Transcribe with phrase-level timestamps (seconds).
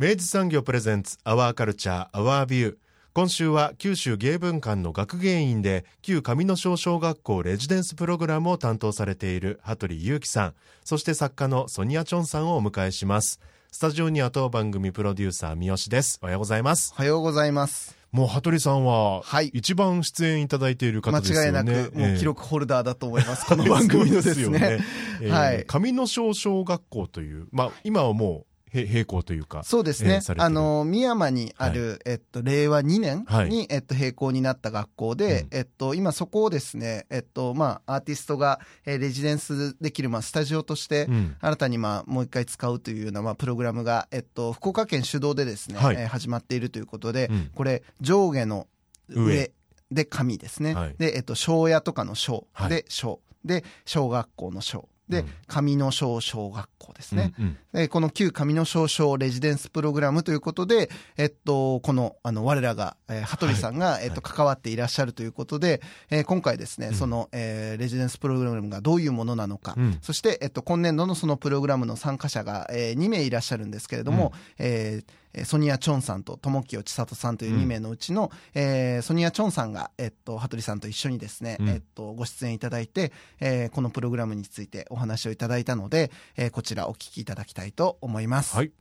[0.00, 2.76] 明治産業プレゼンツアワーカルチャーアワービュー
[3.12, 10.54] 今週は九州芸文館の学芸員で旧上野小小学校レジデンスプログラムを担当されている羽鳥裕樹さん。
[10.84, 13.40] そして作家のソニアチョンさんをお迎えします。
[13.70, 16.18] スタジオには当番組プロデューサー三好です。
[16.22, 16.94] おはようございます。
[16.96, 17.94] おはようございます。
[18.10, 21.52] もう羽鳥さんは、はい、一番出演いただいている方ですよね。
[21.52, 23.44] 間違いなく、もう記録ホルダーだと思います。
[23.44, 24.34] この番組のですね。
[24.34, 24.78] すね。
[25.20, 25.64] えー、はい。
[25.66, 29.62] 上野小小学校という、まあ、今はもう、並行というか。
[29.64, 30.14] そうですね。
[30.14, 41.08] えー、あの、深山にある、はい、えっと、令和2年に、はい、えっと、並行になった学校で、うん、えっと、今そこをですね、えっと、まあ、アーティストが、えー、レジデンスできる、まあ、スタジオとして、
[41.40, 48.66] 新たに、まあ、もう一回使うというような、まあ、プログラムが、えっと、福岡県主導でですね、はい、えー、始まっているということで、うん、これ、上下の
[49.08, 49.52] 上。
[49.90, 50.94] で紙ですね。
[50.98, 54.88] で、えっと、小屋とかの小で小、で、小学校の小。
[55.10, 57.34] で、上野小小学校ですね。
[57.38, 88.56] うんうん、この旧上野小小レジデンスプログラムということで、えっと、この、あの、我らが、えー、羽鳥さんが、はい、えっと、関わっていらっしゃるということで、えー、今回ですね、うん、その、えー、レジデンスプログラムがどういうものなのか、うん、そして、えっと、今年度のそのプログラムの参加者が、えー、2名いらっしゃるんですけれども、うん、えーソニア・チョンさんと友清千里さんという2名のうちの、うん、えー、ソニア・チョンさんが、えっと、羽鳥さんと一緒にですね、うん、えっと、ご出演いただいて、えー、このプログラムについてお話をいただいたので、えー、こちらお聞きいただきたいと思います。
[88.56, 88.72] はい。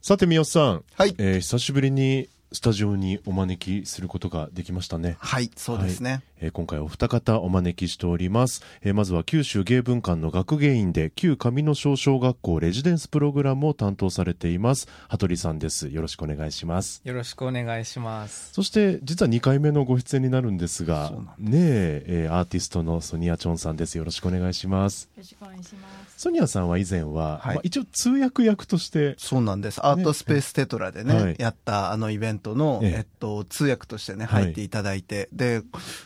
[0.00, 0.84] さて、三好さん。
[0.94, 1.14] はい。
[1.18, 5.16] えー、久しぶりにスタジオにお招きすることができましたね。
[5.18, 6.10] はい、そうですね。
[6.10, 8.62] はい、えー、今回お二方お招きしております。
[8.82, 15.88] えー、まずは九州芸文館の学芸員で旧上野小小学校レジデンスプログラムを担当されています羽鳥さんです。
[15.88, 17.00] よろしくお願いします。
[17.04, 18.52] よろしくお願いします。
[18.52, 23.96] そして実は2回目のご出演になるんですが、ねえー、アーティストのソニアチョンさんです。
[23.96, 25.08] よろしくお願いします。
[25.16, 26.01] よろしくお願いします。
[26.22, 35.62] ソニアさんは以前は、はい、まあ、一応通訳役としてそうなんです、アートスペーステトラでね、はい、やったあのイベントの、えっと、通訳としてね入っていただいて、はい、で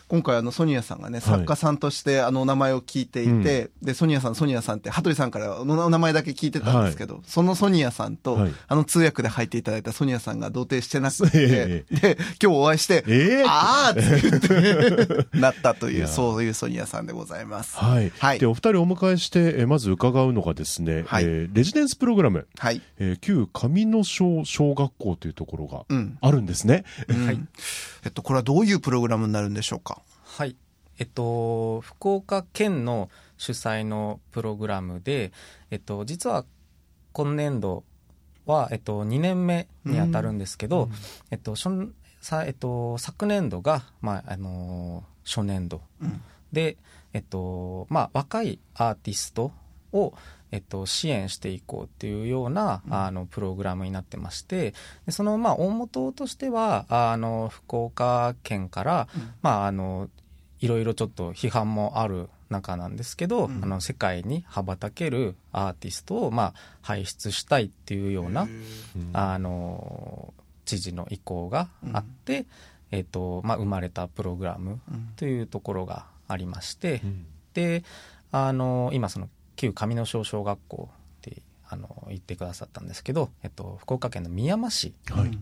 [0.08, 8.38] 今回あのソニアさんがね作家さんとしてあのお名前を聞いていて、でソニアさんソニアさんって羽鳥さんからお名前だけ聞いてたんですけど、そのソニアさんと、
[8.68, 17.76] あの通訳で入っていただいたソニアさんが同定してなくて、 で今日お会いして、えー、ああって言って なったというそういうソニアさんでございます。
[17.76, 22.80] はい、はい、でお二人お迎えしてえまず伺伺うのがですね、はい、えー、レジデンスプログラム、はい。
[22.98, 25.84] えー、旧上野小小学校というところが
[26.20, 26.84] あるんですね。
[27.08, 27.40] うん、はい。
[28.04, 30.02] えっと、これはどういうプログラムになるんでしょうか？
[30.24, 30.56] はい。
[30.98, 35.32] えっと、福岡県の主催のプログラムで、
[35.70, 36.44] えっと、実は
[37.12, 37.84] 今年度
[38.46, 40.92] は、えっと、2年目にあたるんですけど、うん、
[41.30, 46.22] えっと、さえっと、昨年度が、まあ、あの初年度、うん、
[46.52, 46.76] で、
[47.12, 49.52] えっとまあ、若いアーティスト
[49.92, 50.14] を、
[50.52, 54.74] えっと、支援していこうっていうような、あのプログラムになってまして
[55.06, 60.08] でそのまあ大元としてはあの福岡県から、うん、まああの
[60.60, 68.48] いろいろちょっと批判もある中なんですけど、うん、あの世界に羽ばたけるアーティストを、まあ、輩出したいっていうような、
[69.12, 70.32] あの
[70.64, 72.46] 知事の意向があって、うん、
[72.92, 74.80] えーとまあ、生まれたプログラム
[75.16, 77.02] というところがありまして、
[77.52, 77.82] で
[78.30, 84.94] あの今その旧上野小小学校ってあの言ってくださったんですけど、えっと、福岡県の宮山市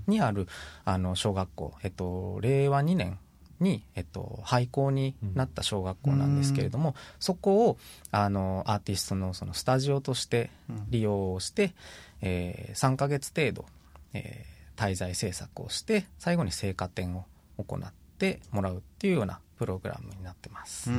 [0.06, 0.48] にある、はい、
[0.86, 3.18] あの小学校、えっと、令和2年
[3.60, 7.78] に、えっと、廃校になった小学校なんですけれども、うん、そこを
[8.10, 10.50] あのアーティストのそのスタジオとして
[10.88, 11.70] 利用して、うん、
[12.22, 13.66] えー、3か月程度、
[14.12, 17.24] えー、滞在制作をして最後に成果展を
[17.58, 20.90] 行ってもらうっていうようなプログラムになってます。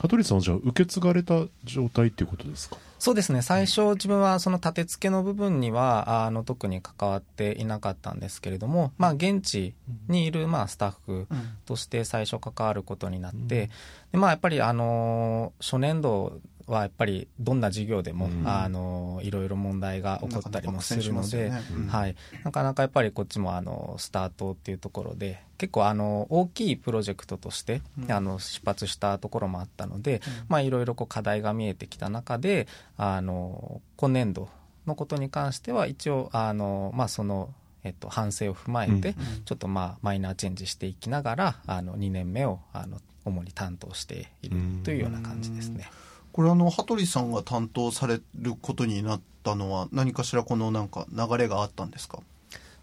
[0.00, 2.76] 羽鳥さんはじゃあ受け継がれた状態っていうことですか？
[2.98, 3.42] そうですね。
[3.42, 9.74] 最初自分はその立て付けの部分にはあの特に関わっていなかったんですけれども、まあ、現地
[10.08, 11.26] にいるまあスタッフ
[11.66, 13.70] として最初関わることになって、
[14.12, 21.62] でまあ、やっぱりあの初年度はやっぱりどんな授業でも、うん、あのいろいろ問題が起こったりもするので、ね。
[21.74, 34.48] うん、はい、なかなかやっぱりこっちもあのスタートっていうところで結構あの大きいプロジェクトとして、うん、あの出発したところもあったので、まあ、いろいろこう課題が見えてきた中であの今年度
[34.86, 37.50] のことに関しては一応あの、まあ、その
[37.84, 45.90] えっと、反省を踏まえて、ちょっとまあマイナーチェンジしていきながらあの2年目をあの主に担当しているというような感じですね。
[46.32, 52.20] これあの羽鳥さんが担当されることになったのは何かしらこのなんか流れがあったんですか？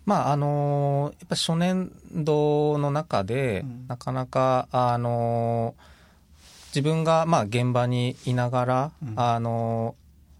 [0.05, 5.73] まああのやっぱ初年度の中で、うん、なかなかあの
[6.69, 9.95] 自分がまあ現場にいながら、うん、あの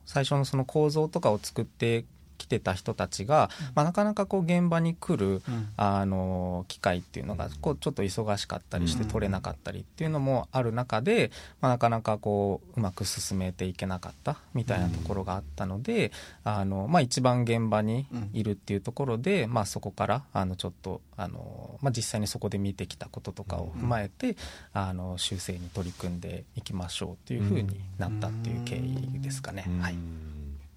[0.06, 2.06] 最初のその構造とかを作って
[2.38, 5.42] 来てた人たちが、まあ、なかなかこう現場に来る、
[5.78, 16.12] あの機会っていうのがこうちょっと忙しかったりして取れなかったりっていうのもある中で、まあ、なかなかこううまく進めていけなかったみたいなところがあったので、
[16.44, 24.36] あのまあ、一番現場にいるっていうところで、まあ、そこからあのちょっとあの、まあ、実際にそこで見てきたこととかを踏まえて、
[24.74, 29.66] あの修正に取り組んでいきましょうっていうふうになったっていう経緯ですかね。
[29.82, 30.35] はい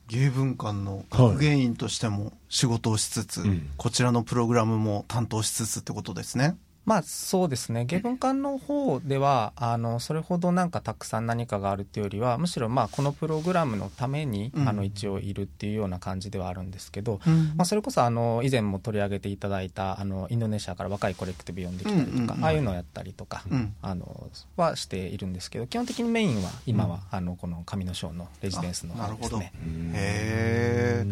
[0.08, 6.56] 芸文館の学芸員としても仕事をしつつ、はいうん、こちらのプログラムも担当しつつってことですね。
[6.88, 7.85] まあそうですね。
[7.85, 29.52] 芸文館の方ではあのそれほどなんかたくさん何かがあるっていうよりはむしろまあこのプログラムのために、うん、あの一応いるっていうような感じではあるんですけど、うん、まあ、それこそあの以前も取り上げていただいたあのインドネシアから若いコレクティブ呼んできたりとか、ああいうのをやったりとか、うん、あのはしているんですけど基本的にメインは今は、あのこの上の章のレジデンスの方ですね。
[29.93, 31.06] へえ。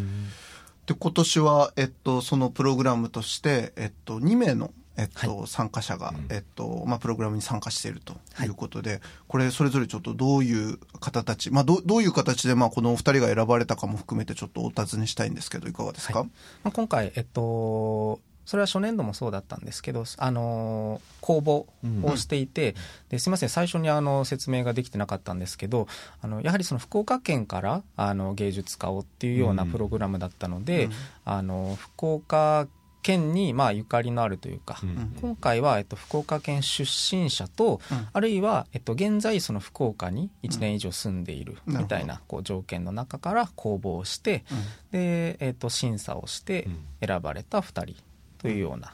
[0.86, 8.14] で今年は、えっと、そのプログラムとして、えっと、2名のえっと、はい、参加者が、えっとまあ、プログラムに参加していると
[8.44, 8.46] い。
[8.48, 16.28] うことで、はい、これそれぞれちょっとどういう方たち、まあ、どどういう形で、まあ、このお二人が選ばれたかも含めてちょっとお尋ねしたいんですけどいかがですか、はい、
[16.64, 21.66] まあ、今回、えっと、それは初年度もそうだったんですけど、あの公募
[22.04, 22.76] をしていて、うん、
[23.10, 25.88] ですみません最初にあの説明ができてなかったんですけど
[26.22, 30.92] あのやはりその福岡県からあの芸術家をっていうようなプログラムだったので、うん、
[31.24, 32.68] あの福岡
[33.06, 44.44] 県にまあゆかりのあるというか、うん、今回はえっと福岡県出身者と、うん、あるいはえっと現在その福岡に1年以上住んでいるみたいなこう条件の中から公募をして、
[44.90, 46.66] でえっと審査をして
[47.00, 47.94] 選ばれた2人
[48.38, 48.92] というような、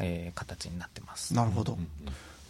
[0.00, 1.32] えー、形になってます。
[1.32, 1.78] なるほど。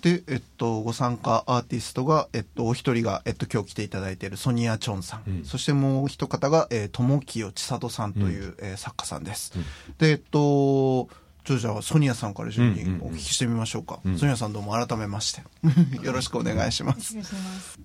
[0.00, 9.52] で、えっと、ご参加アーティストが、えっと、お一人が、えっと、今日来ていただいているソニア・チョンさん、うん、そしてもう一方が、えー、友清千里さんという、うん、えー、作家さんです。
[9.56, 9.62] うん、
[9.98, 11.08] で、えっと、
[11.44, 14.10] じゃあソニアさんから順にお聞きしてみましょうか、うん。
[14.10, 15.42] うんうん、ソニアさんどうも改めまして。
[16.02, 17.16] よろしくお願いします。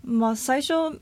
[0.04, 1.02] まあ最初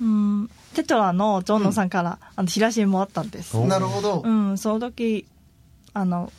[0.00, 3.58] うんテトラのジョンノさんから、あのチラシもあったんです。
[3.60, 4.22] なるほど。
[4.24, 5.26] うんその時
[5.94, 6.32] あの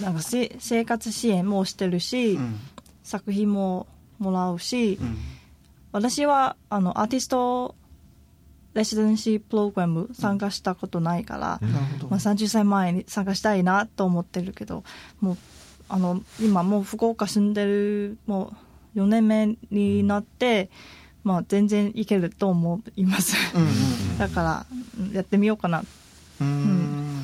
[0.00, 2.60] なんかせ生活支援もしてるし、うん、
[3.06, 3.86] 作品も
[4.18, 5.16] もらうし、うん、
[5.92, 7.76] 私はあのアーティスト
[8.74, 11.70] レシデンシープログラム参加したことないから、うん、
[12.10, 14.82] まあ、30歳前に参加したいなと思ってるけど
[15.20, 15.36] もう
[15.88, 18.52] あの今もう福岡住んでるも
[18.96, 20.68] う4年目になって、
[21.24, 23.36] うん、まあ、全然いけると思います。
[24.18, 24.66] だから
[25.12, 25.84] やってみようかな。
[26.40, 27.22] うん、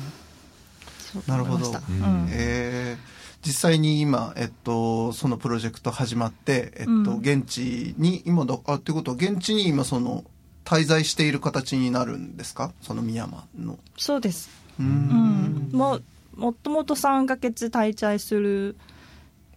[1.27, 3.12] なるほど、うん、えー
[3.45, 10.23] 実際に今、えっと、そのプロジェクト始まって、えっと、現地に今だ、あ、っていうことは、現地に今その、
[10.65, 12.71] 滞在している形になるんですか？
[12.81, 13.77] その深山の。
[13.97, 14.49] そうです。
[14.79, 15.69] うん。
[15.73, 15.99] も
[16.35, 18.77] もともと3か月滞在する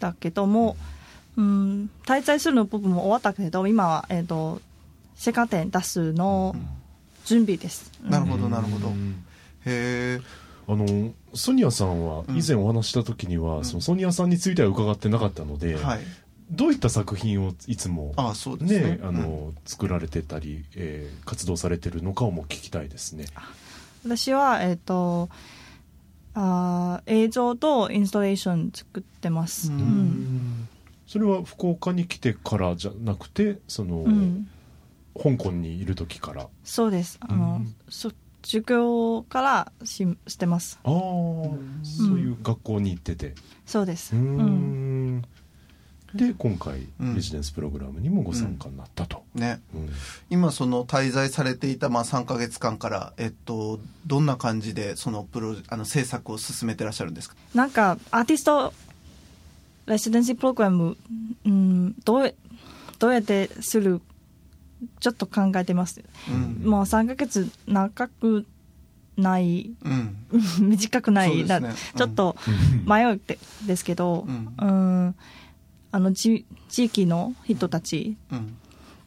[0.00, 0.76] だけども、
[1.36, 4.60] うん、滞在するの部分も終わったけど、今は、えっ、ー、と、
[5.14, 6.56] セカテン出すの
[7.24, 7.92] 準備です。
[8.02, 8.88] なるほど、なるほど。
[8.88, 8.92] へ
[9.64, 10.20] え。
[10.68, 16.00] あのソニアさんは以前お話した時には、うん、そのソニアさんについては伺ってなかったので、はい、
[16.50, 23.26] どういった作品をいつもあそうですね、ね、あの、うん、作られてたり、えー、活動されてるのかをも聞きたいですね。
[24.04, 25.28] 私は、えーと、
[26.34, 29.70] あ映像とインストレーション作ってます。
[29.70, 30.68] うん、
[31.06, 34.04] それは福岡に来てからじゃなくてその、
[35.20, 36.48] 香港にいる時から。
[36.64, 37.18] そうです。
[37.20, 38.10] あの、そ
[38.46, 40.78] 授業からししてます。
[40.84, 43.34] ああ、そういう学校に行ってて。
[43.66, 44.14] そうです。
[44.14, 45.22] うん。
[46.14, 49.60] で今回レジデンスプログラムにもご参加になったと、ね、
[50.30, 57.36] 今その滞在されていたまあ3か月間から、えっと、どんな感じでそのプロあの制作を進めてらっしゃるんですか？
[57.54, 58.72] なんかアーティスト
[59.86, 60.96] レジデンシープログラム、
[61.44, 62.34] うん、どう
[62.98, 64.00] どうやってする
[65.00, 68.46] ちょっと考えてます、うん、もう3か月長く
[69.16, 70.16] ない、うん、
[70.68, 72.36] 短くない、ね、ちょっと
[72.86, 74.70] 迷うってですけど、うん、う
[75.08, 75.14] ん。
[75.92, 78.18] あの地域の人たち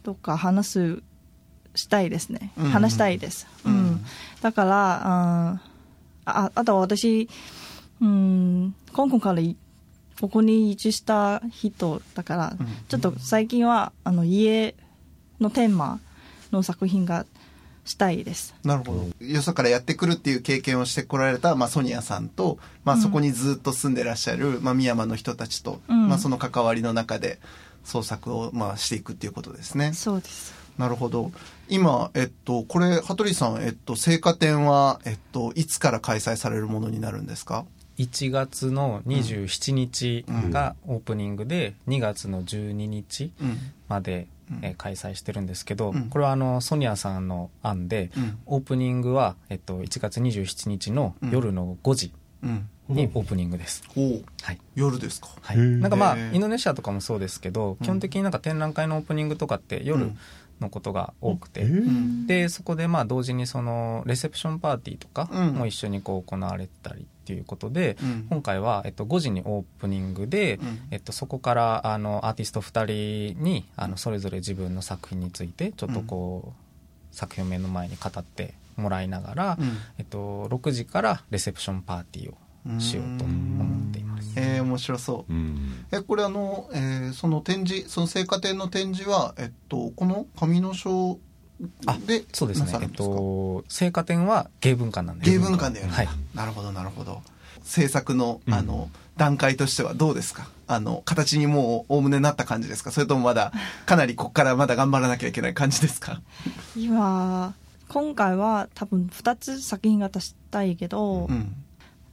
[0.02, 1.04] とか話す
[1.76, 4.04] したいですね、話したいです、うん。
[4.42, 5.62] だから
[6.26, 7.30] ああとは私、
[8.02, 9.42] うん、香港から
[10.20, 12.54] ここに移住した人だから、
[12.88, 14.74] ちょっと最近はあの家
[15.40, 16.00] のテーマ
[16.52, 17.26] の作品が
[17.86, 18.54] したいです。
[18.64, 19.26] なるほど。
[19.26, 27.40] よそからやってくるっていう経験をしてこられた、まあ、ソニアさんと、まあ、そこにずっと住んでらっしゃる、まあ、深山の人たちと、うん、まあ、その関わりの中で
[27.84, 29.94] 創作を、まあ、していくっていうことですね。
[29.94, 30.54] そうです。
[30.78, 31.32] なるほど。
[31.68, 37.66] 今、えっと、これ、羽鳥さん、えっと、聖火展は、えっと、いつから開催されるものになるんですか
[37.98, 43.34] ？1月の27日がオープニングで、うん、2月の12日
[43.90, 44.28] まで
[44.62, 52.14] えー、開催してるんですけど、うん、これはあのソニアさんの案で、うん、オープニングは、えっと、1月27日の夜の5時
[52.88, 53.84] にオープニングです、
[54.42, 60.12] はい、夜ですか、はい、なんかまあインドネシアとかもそうですけど基本的になんか展覧会のオープニングとかって夜、
[60.60, 61.66] のことが多くて、
[62.28, 76.54] でそこでまあ同時にそのレセプションパーティーとかも一緒にこう行われたりっていうことで、うん、今回は、えっと、5時にオープニングで、うん、えっと、そこからあのアーティスト2人にあのそれぞれ自分の作品についてちょっとこ
[77.12, 79.58] う、作品を目の前に語ってもらいながら、
[79.98, 83.89] えっと、6時からレセプションパーティーをしようと思って。
[84.36, 85.34] えー、面白そう。
[85.92, 91.20] えこれあの、えー、その展示その聖火展の展示はえっとこの上野章
[92.08, 92.72] でそうですね。
[92.82, 95.30] えっと聖火展は芸文館なんで。
[95.30, 97.22] 芸文館でやるはい、なるほどなるほど。
[97.64, 100.48] 制作のあの、段階としてはどうですか？
[100.68, 102.92] あの形にもうおおむねなった感じですか？
[102.92, 103.52] それともまだ
[103.86, 106.22] かなりここからまだ頑張らなきゃいけない感じですか？
[106.78, 107.54] 今
[107.90, 111.28] 今回は多分2つ作品が出したいけど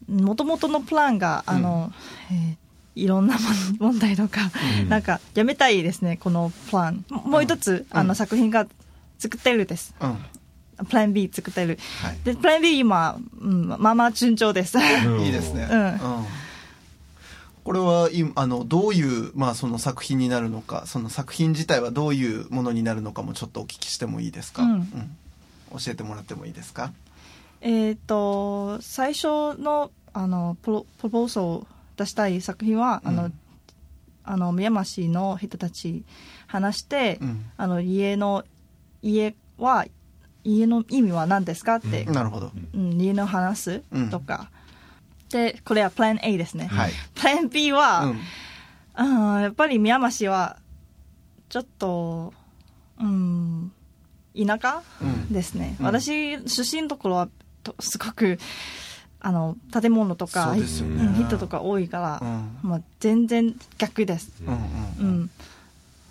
[0.09, 1.93] もともとのプランがあの、
[2.31, 3.37] うん、えー、いろんな
[3.79, 7.05] 問題とか、うん、なんかやめたいですねこのプラン。
[7.11, 8.67] もう一つ、うん、あの作品が
[9.19, 9.95] 作ってるです。
[10.01, 10.17] うん。
[10.89, 14.77] プラン B 作ってる、はい、でプラン B 今、うん、まあまあ順調です。
[14.79, 15.99] いいですね、うん、うん、
[17.65, 25.17] これはあのどういう、まあ、その作品になるのかその作品自体はどういうものになるのかもちょっとお聞きしてもいいですか、うん、うん、
[25.79, 26.93] 教えてもらってもいいですか？
[27.61, 33.31] えっ、ー、と最初のあのプロプロポーズを出したい作品は、あの
[34.25, 36.05] あの宮間市の人たち
[36.47, 37.21] 話して、
[37.57, 38.45] あの家の
[39.03, 39.87] 家は
[40.47, 44.49] 家の意味は何ですかって、うん、なるほど、うん、家の話すとか、
[45.33, 48.15] うん、でこれはプラン A ですね、はい、プラン B は、
[48.97, 49.03] う
[49.39, 50.57] ん、やっぱり宮間市は
[51.49, 52.33] ちょっと
[53.01, 53.73] うん
[54.37, 54.83] 田舎、
[55.31, 57.29] ですね、私出身のところは
[57.81, 58.39] すごく
[59.21, 62.23] あの建物とか、ね、人とか多いから、
[62.63, 64.31] まあ、全然逆です、
[65.01, 65.31] うん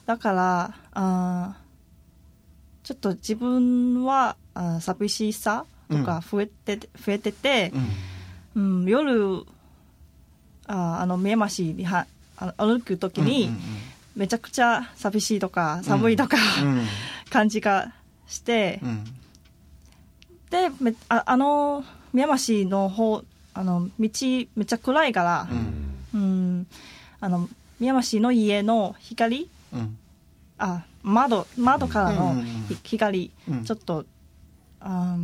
[0.06, 1.56] だからあ
[2.84, 7.72] ちょっと自分はあ寂しさとか増えて,、増えてて、
[8.56, 9.44] うん、うん、夜
[10.68, 12.06] ああの目ましには
[12.58, 13.50] 歩く時に、
[14.16, 16.38] めちゃくちゃ寂しいとか寒いとか、
[17.32, 17.94] 感じが
[18.28, 18.82] して、
[20.50, 20.70] で
[21.10, 21.84] ああの
[22.14, 23.24] 宮益の方
[23.54, 25.48] あの道めっちゃ暗いから、
[26.14, 26.68] うん、うん、
[27.20, 27.50] あの
[27.80, 29.98] 宮益の家の光、うん、
[30.58, 32.36] あ窓窓からの
[32.84, 33.32] 光、
[33.66, 34.06] ちょっと
[34.80, 35.18] あ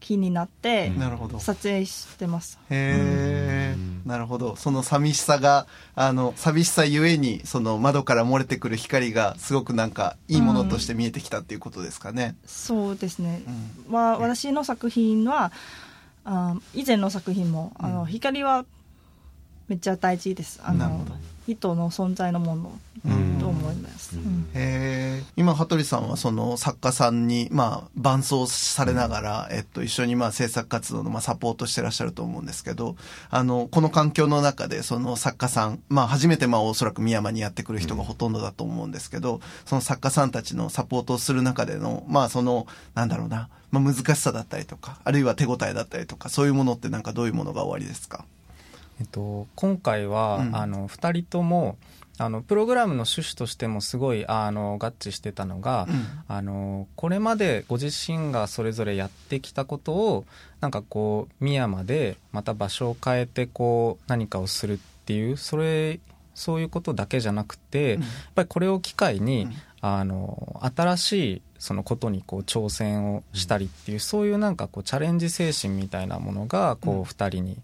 [0.00, 0.92] 気になって
[1.38, 2.58] 撮影してます。
[2.70, 4.56] へえ、なるほど。
[4.56, 12.36] その寂しさがあの寂しさゆえにその窓から漏れてくる光がすごくなんかいいものとして見えてきたっていうことですかね。
[12.42, 13.42] うん、そうですね。
[13.86, 15.52] うん、まあ私の作品は
[16.24, 18.64] あ以前の作品もあの、光は
[19.68, 20.60] めっちゃ大事です。
[20.62, 21.04] あの
[21.56, 22.78] 人の存在のもの
[23.40, 24.16] と思います。
[24.54, 32.96] へ今羽鳥さんはその作家さんにまあ伴走されながら、えっと、一緒にまあ制作活動のまあサポートしてらっしゃると思うんですけど
[33.30, 48.24] あのこの環境の中でその作家さん、まあ、初めてまあおそらく深山にやってくる人がほとんどだと思うんですけど、その作家さんたちのサポートをする中でのまあそのなんだろうな、まあ、難しさだったりとかあるいは手応えだったりとかそういうものってなんかどういうものがおありですか？
[49.02, 51.76] えっと、今回は、うん、あの2人とも
[52.18, 60.24] あのプログラムの趣旨としてもすごいあの合致してたのが、うん、あのこれまでご自身がそれぞれやってきたことを
[60.60, 65.98] なんかこう深山でまた場所を変えてこう何かをするっていうそれ
[66.36, 77.56] そういうことだけじゃなくて、うん、やっぱりこれを機会に、うん、あの新しいそのことにこう挑戦をしたりっていう、そういうなんかこうチャレンジ精神みたいなものがこう2人に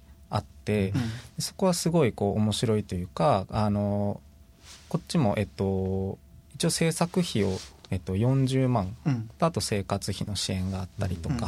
[0.73, 0.93] あって、
[1.39, 4.21] そこはすごいこう面白いというかあの
[4.89, 6.19] こっちも、えっと、
[6.55, 7.59] 一応制作費を、
[7.91, 11.43] えっと、40万、うん、あと生活費の支援があったりとか、うん、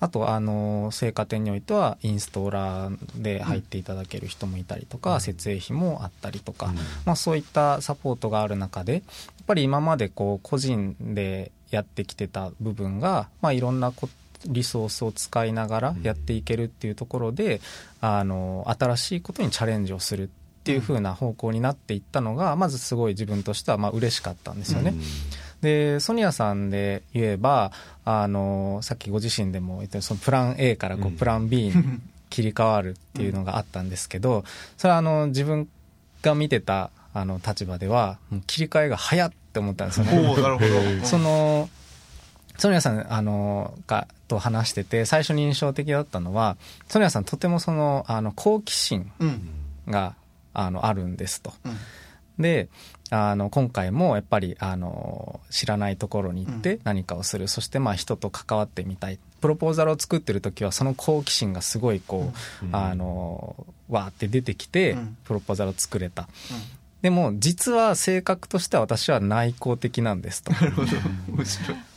[0.00, 6.72] あとあの生花店においてはインストーラーで入っていただける人もいたりとか、うん、設営費もあったりとか、
[7.04, 9.02] まあ、そういったサポートがある中でやっ
[9.46, 13.92] ぱり今までこう個人でやってきてた部分が、まあ、いろんな
[14.46, 17.60] リソースを使いながらやっていけるっていうところで、
[18.00, 20.28] あの新しいことにチャレンジをするっ
[20.64, 24.94] ていう風な方向になっていったのがまずすごい自分としてはまあ嬉しかったんですよね。
[25.60, 27.72] でソニアさんで言えば
[28.04, 31.72] あのさっきご自身でも言ったそのプラン A からこうプラン B に
[32.30, 34.44] 切り替わるっていうのがあったんですけど
[34.76, 35.68] それはあの自分
[36.22, 40.12] が見てたあの立場では切り替えが早って思ったんですよね。
[40.42, 40.64] なるほ
[41.00, 41.06] ど。
[41.06, 41.68] その
[42.62, 49.10] ソニアさんあのがと話してて最初に印象的だったのはソニアさんとてもそのあの好奇心
[49.88, 50.14] が
[50.54, 51.52] あのあるんですと。
[51.64, 51.76] うん、
[52.40, 52.68] で
[53.10, 59.18] あの今回もやっぱりあの知らないところに行って何かをする、うん、そしてまあ人と関わってみたい。
[59.40, 63.56] プロポーザルを作ってる時はその好奇心がすごいこう、うん、あの
[63.88, 66.28] わーって出てきてプロポーザルを作れた。
[67.00, 70.52] でも実は性格としては私は内向的なんですと。
[70.52, 70.92] なるほど。
[71.26, 71.91] 面白い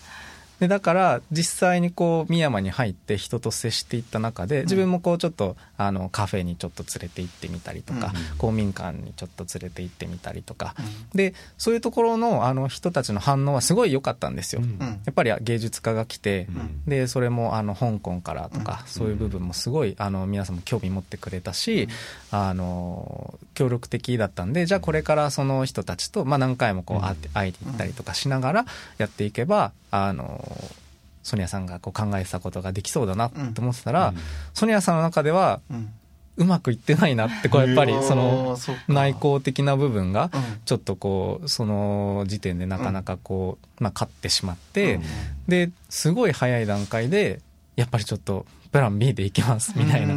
[0.60, 10.76] でだから実際にこう深山に入って人と接していった中で自分もこうちょっとあのカフェにちょっと連れて行ってみたりとか、公民館にちょっと連れて行ってみたりとか、
[11.14, 14.62] でそういうところのあの人たちの反応はすごい良かったんですよ。
[15.06, 16.48] やっぱり芸術家が来て、
[16.88, 21.90] でそれもあの香港からとか、そういう部分もすごいあの皆さんも興味持ってくれたし、
[22.32, 28.66] あの協力的だったんでじゃあこれからその人たちと、まあ、何回もこう会って会いに行ったりとかしながら
[28.98, 30.45] やっていけばあの
[31.24, 34.18] ソニアさんがこう考えてたことができそうだなと思ってたら、うん、
[34.54, 35.60] ソニアさんの中では、
[36.38, 40.32] うまくいってないなってこうやっぱりその内向的な部分が
[40.66, 45.00] ちょっとこうその時点でなかなかこうまあ勝ってしまって
[45.48, 47.40] ですごい早い段階で
[47.76, 50.14] やっぱりちょっとプラン B でいきますみたいな。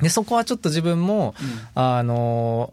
[0.00, 1.34] でそこはちょっと自分も
[1.76, 2.72] あの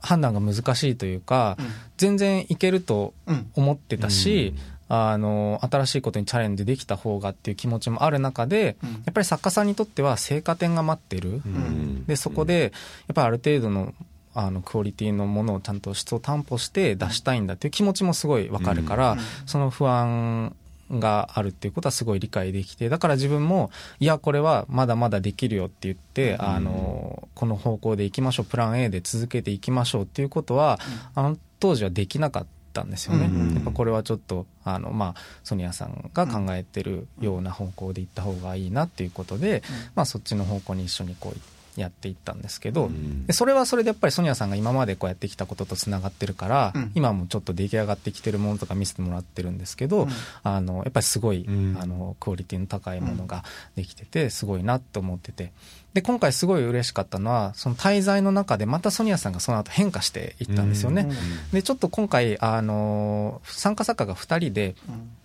[0.00, 1.56] 判断が難しいというか
[1.96, 3.14] 全然いけると
[3.54, 4.54] 思ってたし
[4.88, 12.72] あの新しいことにチャレンジできた方がっていう気持ちもある中で、うん、やっぱり作家さんにとっては成果点が待ってる、うん、でそこで
[13.08, 13.94] やっぱりある程度の
[14.38, 20.54] あのクオリティのものをちゃんと質を担保して出したいんだっていう気持ちもすごいわかるから、うん、その不安
[20.90, 30.78] があるっていうことはすごい理解できてだから自分もいやこれはまだまだできるよって言って、あのこの方向でいきましょうプラン A で続けていきましょうっていうことは、
[31.14, 32.55] あの当時はできなかった。
[32.76, 39.62] ったんですよね、うんやっぱこれはちょっとあの、まあ、ソニアさんが考えてるような方向で行った方がいいなっていうことで、
[39.94, 42.90] まあ、そっちの方向に一緒にこうやっていったんですけど、
[43.26, 50.08] でそれはそれでやっぱりソニアさんが今までこうやってきたこととつながってるから、うん、今もちょっと出来上がってきてるものとか見せてもらってるんですけど、うん、
[50.42, 53.44] あのやっぱりすごい、うん、あのクオリティの高いものが
[53.76, 55.52] できててすごいなと思ってて
[55.96, 61.08] で、今回すごい嬉しかったのは、その滞在の中でまたソニアさんがその後変化していったんですよね。
[61.54, 64.74] で、ちょっと今回、あの、参加作家が2人で、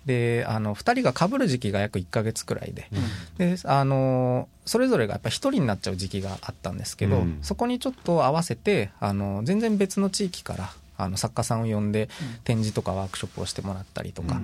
[0.05, 2.87] で、あの、2人が被る時期が約1ヶ月くらいで、
[3.37, 12.07] で、あの、それぞれがやっぱ1人になっちゃう時期があったんですけど、そこにちょっと合わせて、あの、全然別の地域から、あの、作家さんを呼んで、
[12.45, 14.39] 展示とかワークショップをしてもらったりとか、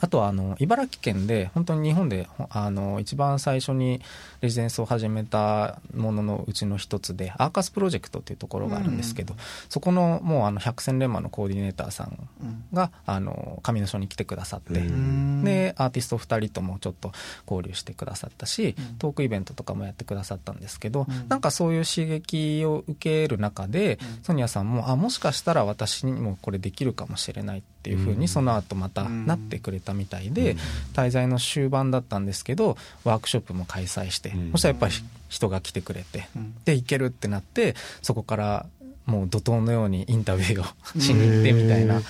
[0.00, 4.00] あとはあの茨城県で本当に日本であの一番最初に
[4.40, 12.28] レジデンスを始めたもののうちの一つでアーカスプロジェクトっていうところがあるんですけど、うん、そこのもうあの百戦錬磨のコーディネーターさん
[12.72, 17.12] が、うん、あの上野署に来てくださって、でアーティスト2人ともちょっと
[17.50, 27.58] 交流してくださったし、トークイベントとかもやってくださったんですけど、うん、なんかそういう刺激を受ける中で、ソニアさんもあもしかしたら私にもこれできるかもしれない。
[27.58, 30.56] っていうふうにその後またなってくれたみたいで、
[30.94, 34.94] 滞在の終盤だったんですけどワークショップも開催して、そしたらやっぱり
[35.28, 36.28] 人が来てくれて、
[36.64, 38.66] で行けるってなってそこから
[39.08, 40.64] もう怒涛のようにインタビューを
[41.00, 42.02] しに行ってみたいな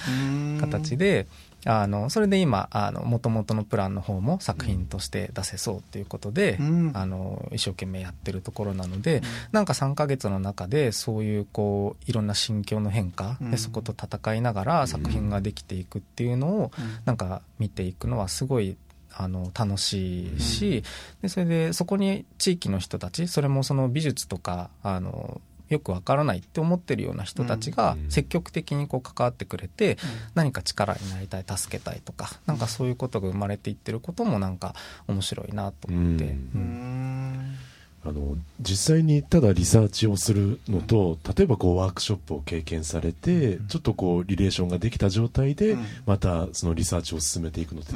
[0.60, 1.26] 形で
[1.70, 2.70] あのそれで今
[3.04, 16.70] もともとのプランの方も作品として出せそうということで、うん、あの一生懸命やってるところなので、うん、なんか3か月の中でそういうこういろんな心境の変化でそこと戦いながら作品ができていくっていうのを
[17.04, 18.78] なんか見ていくのはすごい
[19.12, 20.84] あの楽しいし、
[21.20, 29.98] でそれでそこに地域の人たちそれもその美術とかあのよくわからないって思ってるような人たちが積極的にこう関わってくれて、
[30.34, 34.74] 何か力になりたい助けたいとかなんかそういうことが生まれていってることもなんか
[35.06, 36.24] 面白いなと思って。
[36.24, 36.28] う
[36.58, 37.56] ん
[38.04, 47.92] あの実際にただリサーチをするのと例えばこうワークショップを経験されて、うん、ちょっとこうリレーションができた状態で、またそのリサーチを進めていくのって、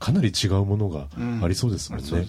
[0.00, 1.06] かなり違うものが
[1.42, 2.26] ありそうですもんね。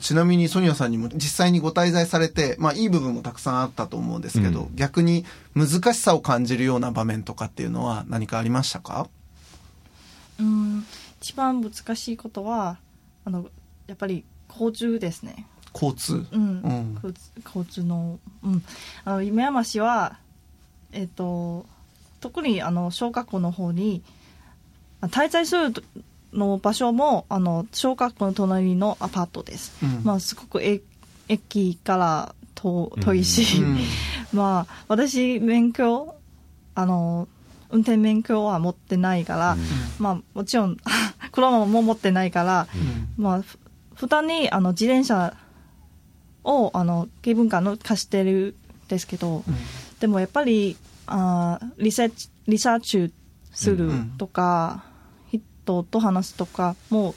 [0.00, 9.08] ちなみにソニアさんにも実際にご滞在されて、まあ、いい部分もたくさんあったと思うんですけど、逆に難しさを感じるような場面とかっていうのは何かありましたか？
[10.38, 10.86] うん。
[11.20, 12.78] 一番難しいことは
[13.24, 13.46] あの
[13.86, 15.46] やっぱり交通ですね。
[15.92, 18.62] 交通、うん、うん、交通の,、うん、
[19.04, 20.18] あの夢山市は、
[20.92, 21.66] えっ、ー、と
[22.20, 24.02] 特にあの小学校の方に
[25.02, 25.74] 滞在する
[26.32, 30.80] の場所もあの小学校の隣のアパートです、うん、まあ、すごくえ
[31.28, 33.78] 駅から遠遠いし、うん、
[34.32, 36.14] まあ私免許
[36.74, 37.28] あの
[37.70, 39.56] 運転免許は持ってないから、
[39.98, 40.76] まあもちろん
[41.32, 42.68] 車も持ってないから、
[43.16, 43.42] まあ
[43.94, 45.36] 負担にあの自転車
[46.44, 48.54] をあの芸文化の貸してる
[48.86, 49.42] んですけど、うん、
[49.98, 50.76] でもやっぱり
[51.06, 53.12] あリサーチリサーチ
[53.52, 54.84] するとか、
[55.32, 57.14] うん、人と話すとかもう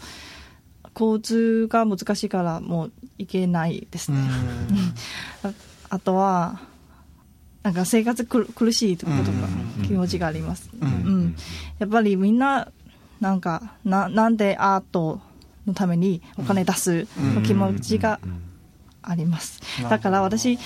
[0.99, 4.17] 交通が難しいからもう行けないですね。
[5.43, 5.51] あ
[5.89, 6.59] あとは
[7.63, 9.47] なんか生活く苦しいとことか
[9.85, 10.69] 気持ちがあります。
[10.81, 11.35] うん、
[11.79, 12.71] やっぱりみんな
[13.19, 15.21] なんかななんでアート
[15.65, 18.19] のためにお金出すの気持ちが
[19.09, 19.61] あります。
[19.89, 20.59] だから私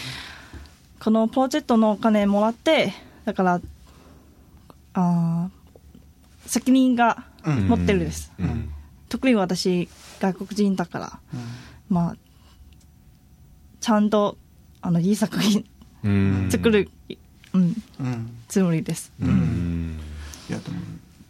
[0.99, 2.93] このプロジェクトのお金もらって
[3.25, 3.61] だから
[4.93, 5.49] あ
[6.45, 8.45] 責任が持ってるです、うん。
[8.45, 8.69] うん、
[9.09, 9.87] 特に私
[10.19, 11.39] 外国人だから、うん、
[11.89, 12.15] まあ
[13.79, 14.37] ちゃんと
[14.81, 15.65] あのいい作品
[16.49, 16.89] 作る、
[17.53, 17.75] うん。
[18.47, 20.77] つもりです、いやでも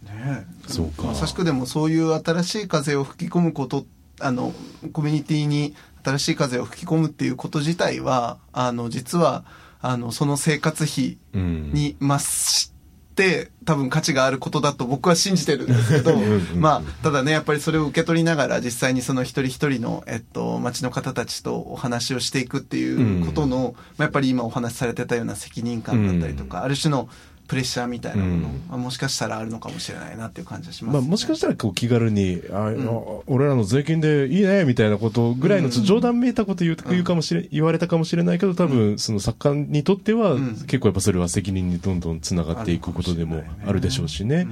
[0.04, 1.04] ねそうか。
[1.04, 3.86] まさしくでもそういう新しい風を吹き込むこと
[4.20, 4.54] あの
[4.94, 9.44] コミュニティに新しい風を吹き込むっていうこと自体は、あの、実は、
[9.82, 12.72] あの、その生活費に増し
[13.16, 16.16] て、多分価値があることだと僕は信じてるんですけど、
[16.56, 27.10] まあ、ただね、やっぱりそれを受け取りながら、実際にその一人一人の、えっと、町の方たちとお話をしていくっていうことの、まあ、やっぱり今お話しされてたような責任感だったりとか、ある種の、
[27.52, 40.38] プレッシャーみたいなもの、うん、もしかしたらあるのかもしれないなっていう感じがします、ね、まあ、もしかしたらこう気軽にあ、うん、俺らの税金でいいねみたいなことぐらいの冗談めいたこと言う,、言うかもしれ言われたかもしれないけど多分その作家にとっては、
[40.68, 44.48] 結構やっぱそれは責任にどんどんつながっていくことでもあるでしょうしね。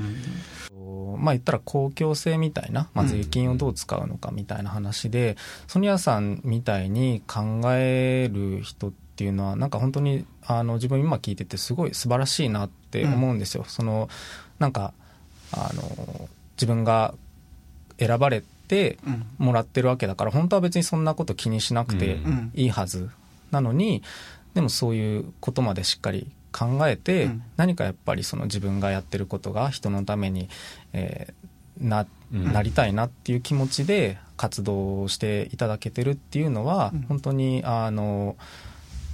[1.17, 13.63] まあ言ったら公共性みたいな、まあ、税金をどう使うのかみたいな話で、ソニアさんみたいに考える人っていうのはなんか本当にあの自分今聞いててすごい素晴らしいなって思うんですよ。
[13.63, 14.09] うん、その
[14.59, 14.93] なんか
[15.51, 17.13] あの自分が
[17.97, 18.97] 選ばれて
[19.37, 22.19] もらってるわけだから、本当は別にそんなこと気にしなくて
[22.53, 23.09] いいはず。
[23.51, 24.03] なのに、
[24.53, 30.49] でもそういうことまでしっかり考えて、うん、何かやっぱりその自分がやってることが人のために、
[30.93, 38.35] えー、ななりたいなっていう気持ちで活動していただけてるっていうのは、うん、本当にあの。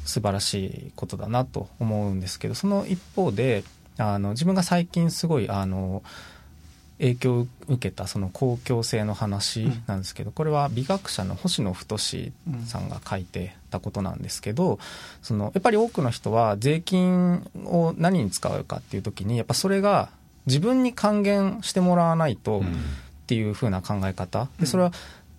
[0.05, 3.63] 素晴らしいことだなと思うんですけどその一方で
[3.97, 6.03] あの自分が最近すごいあの
[6.99, 14.79] 影響を受けたその公共性の話なんですけど、これは美学者の星野太さんが書いてたことなんですけど
[15.21, 20.09] そのやっぱり多くの人は税金を何に使うかっていう時にやっぱそれが
[20.45, 22.63] 自分に還元してもらわないとっ
[23.27, 24.47] ていうふうな考え方。
[24.59, 24.93] でそれは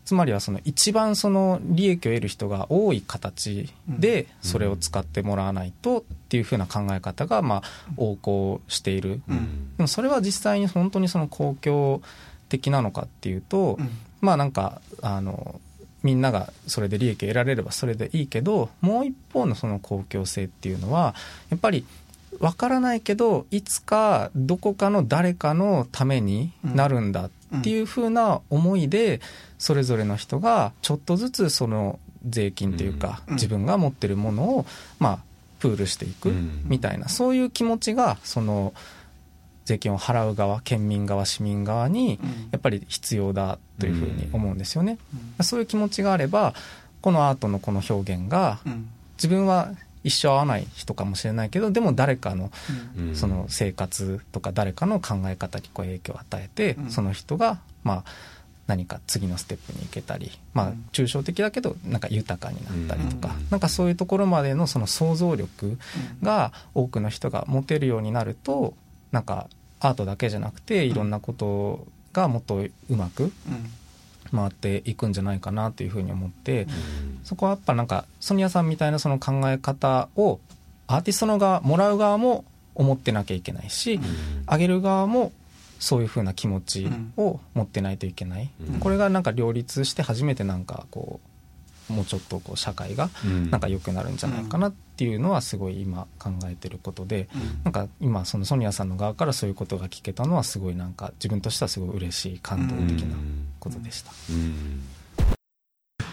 [0.07, 7.62] つまりはその一番その利益を得る人が多い形でそれを使ってもらわないとっていうふうな考え方がまあ
[7.99, 9.21] 横行している、
[9.77, 12.03] でもそれは実際に本当にその公共
[12.49, 13.79] 的なのかっていうと、
[14.21, 15.61] まあなんかあの
[16.05, 21.16] みんながそれで利益を得られればそれでいいけどもう一方のその公共性っていうのは
[21.51, 21.85] やっぱり
[22.38, 27.31] わからないけどいつかどこかの誰かのためになるんだっ
[27.63, 29.21] ていうふうな思いで
[29.59, 34.67] それぞれの人がちょっとずつその税金というか、自分が持ってるものを
[34.99, 35.19] まあ
[35.59, 36.33] プールしていく
[36.65, 38.75] みたいな、そういう気持ちがその
[39.65, 42.21] 税金を払う側県民側市民側に
[42.53, 44.99] やっぱり必要だというふうに思うんですよね。
[45.41, 46.55] そういう気持ちがあれば
[47.01, 48.59] このアートのこの表現が
[49.17, 49.73] 自分は
[50.07, 52.53] 一生会わない人かもしれないけどでも誰かの
[53.14, 58.05] その生活とか誰かの考え方にこう影響を与えてその人がまあ
[58.69, 65.77] 何か次のステップに行けたりまあ抽象的だけどなんか豊かになったりとかなんかそういうところまでのその想像力
[66.23, 68.75] が多くの人が持てるようになると
[69.11, 69.49] なんか
[69.81, 73.33] アートだけじゃなくていろんなことがもっとうまく
[74.33, 76.71] 回っていくんじゃないかなというふうに思って、うん、
[77.25, 80.41] そこはやっぱなんかソニアさんみたいなその考え方を
[80.87, 84.03] アーティストの側もらう側も思ってなきゃいけないし、うん、
[84.47, 85.33] あげる側も
[85.79, 91.21] そういうふうな気持ちを持ってないといけない、うん、これがなんか両立して初めてなんかこ
[91.91, 93.11] うもうちょっとこう社会が
[93.51, 97.29] なんか良くなるんじゃないかなっていうのはすごい今考えてることで、
[97.65, 103.17] なんか今そのソニアさんの側からそういうことが聞けたのはすごいなんか自分としてはすごい嬉しい感動的な
[103.61, 104.13] ことでした。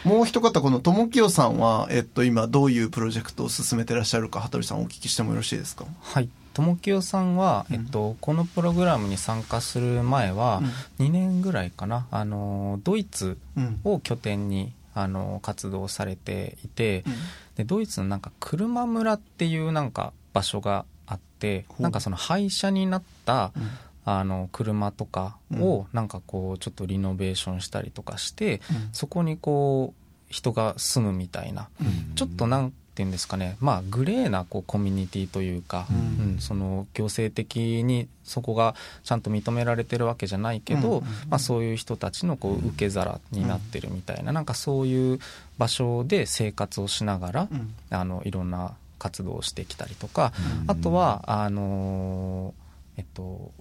[0.04, 5.86] もう一方、この友清さんは、えっと、今どういうプロジェクトを進めてらっしゃるか、羽鳥さんお聞きしてもよろしいですか？
[6.02, 6.28] はい。
[6.54, 10.62] 友清さんは、えっと、このプログラムに参加する前は、
[11.00, 13.38] 2年ぐらいかな、あの、ドイツ
[13.86, 17.14] を拠点に、あの活動されていて、うん、
[17.56, 23.70] でドイツのなんか車村っていうなんか場所があってなんかその廃車になった、うん、
[24.06, 31.70] あの車とかをなんかこうちょっとリノベーションしたりとかして、そこにこう人が住むみたいな、
[32.16, 45.20] ちょっとなんていうんですかね、まあ、グレーなこうコミュニティというか、うん、うん、その行政的にそこがちゃんと認められてるわけじゃないけど、うん、まあ、そういう人たちのこう受け皿になってるみたいな、うん、なんかそういう
[45.58, 47.48] 場所で生活をしながら、
[47.90, 50.32] あのいろんな活動をしてきたりとか、
[50.68, 52.54] あとはあの
[52.98, 53.52] えっと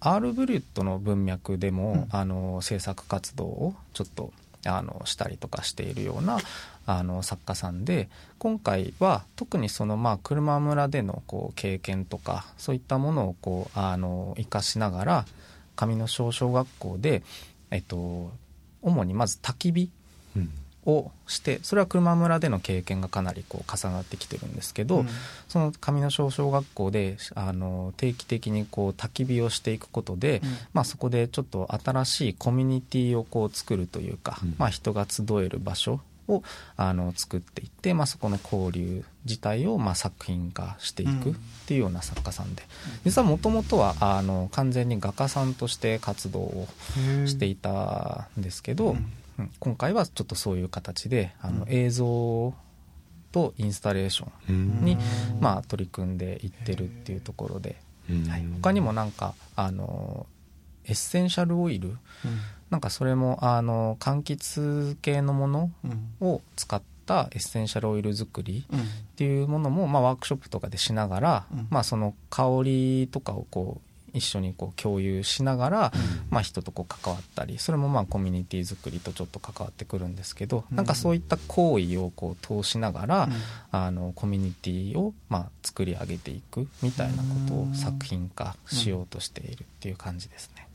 [0.00, 4.32] アール・ブリュットの文脈でも、あの制作活動をちょっと
[4.66, 6.38] あのしたりとかしているような
[6.86, 15.26] あの作家さんで今回は特にそのまあ車村でのこう経験とかそういったものをこうあの生かしながら
[15.76, 17.22] 上野小小学校で、
[17.70, 18.30] えっと、
[18.82, 19.90] 主にまず焚き火
[20.90, 25.08] をしてそれは車村での経験がかなりこう重なってきてるんですけど、うん、
[25.48, 36.42] その上野小小学校であの定期的にこう焚き火をしていくことで、うん、まあ、そこでちょっと新しいコミュニティをこう作るというか、うん、まあ、人が集える場所を
[36.76, 41.34] あの作っていって、まあ、そこの交流自体をまあ作品化していくっ
[41.66, 42.62] ていうような作家さんで、
[43.04, 46.68] 実はもともとはあの完全に画家さんとして活動を
[47.26, 48.96] していたんですけど、
[49.58, 52.54] 今回はちょっとそういう形であの映像
[53.32, 54.98] とインスタレーションに、
[55.40, 57.76] まあ、取り組んでいってるっていうところで、
[58.28, 60.26] はい、他にもなんかあの
[60.84, 61.96] エッセンシャルオイル、
[62.70, 65.70] なんかそれもあの柑橘系のもの
[66.20, 75.92] を使ったエッセンシャルオイル作りっていうものも、まあ、ワークショップとかでしながら、まあ、その香りとかをこう一緒にこう共有しながら、
[76.30, 83.28] まあ、人とこう関わったりそれもまあコミュニティ作りとちょっと関わってくるんですけど、なんかそういった行為をこう通しながら、
[83.72, 90.69] あのコミュニティをまあ作り上げていくみたいなことを作品化しようとしているっていう感じですね。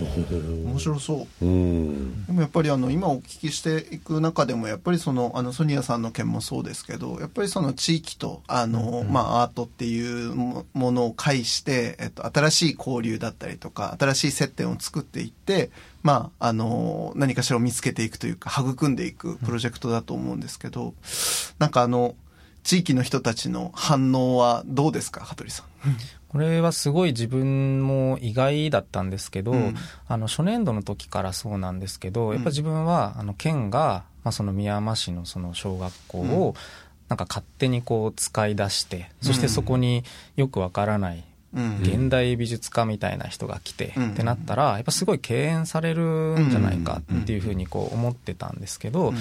[0.00, 15.70] 面白そう、うん、でもやっぱりあの今お聞きしていく中でもやっぱりそのあのソニアさんの件もそうですけどやっぱりその地域とあの、うん、まあ、アートっていうものを介して、えっと、新しい交流だったりとか新しい接点を作っていって
[16.02, 20.94] まあ、あの何かしらを見つけていくというか育んでいくプロジェクトだと思うんですけど、うん、
[21.58, 22.14] なんかあの
[22.62, 25.96] 地域の人たちの反応はどうですか羽鳥さん？
[26.36, 29.74] これはすごい自分も意外だったんですけど、うん、
[30.06, 36.54] あの初年度の時からそうなんですけど、やっぱ自分はあの県が、まあ、その宮山市のその小学校を
[37.08, 40.04] なんか勝手にこう使い出して、そしてそこに
[40.36, 49.14] よくわからない現代美術家みたいな人が来て、ってなったらやっぱすごい敬遠されるんじゃないかっていうふうにこう思ってたんですけど、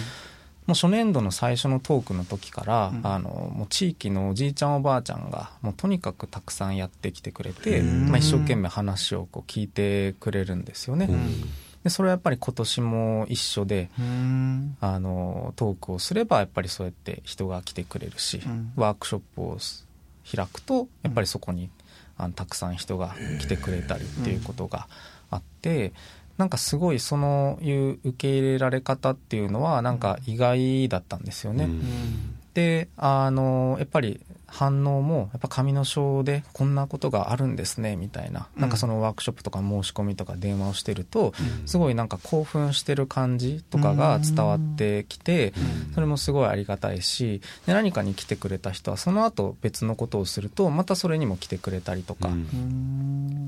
[0.67, 11.08] もう初年度の最初のトークの時から、うん、あのもう地域のおじいちゃんおばあちゃんがもうとにかくたくさんやってきてくれて、まあ、一生懸命話をこう聞いてくれるんですよね。
[11.84, 13.91] でそれはやっぱり今年も一緒で
[14.82, 18.41] あのトークをすればやっぱりそうやって人が来てくれるし、
[18.75, 19.58] ワークショップを
[20.36, 21.69] 開くとやっぱりそこに
[22.17, 24.88] あのたくさん人が来てくれたりっていうことが
[25.30, 25.93] あって。
[26.38, 31.65] なんかすごいそのいう受け入れられ方っていうのはなんか意外だったんですよね。
[31.65, 31.82] うん、
[32.54, 34.21] であのやっぱり
[34.56, 41.34] 反応もやっぱ紙の章でこんなことがあるんですねみたいな、なんかそのワークショップとか申し込みとか電話をしてると、
[41.65, 45.54] すごいなんか興奮してる感じとかが伝わってきて、
[45.93, 52.30] それもすごいありがたいしで何かに来てくれた人はその後別のことをするとまたそれにも来てくれたりとか、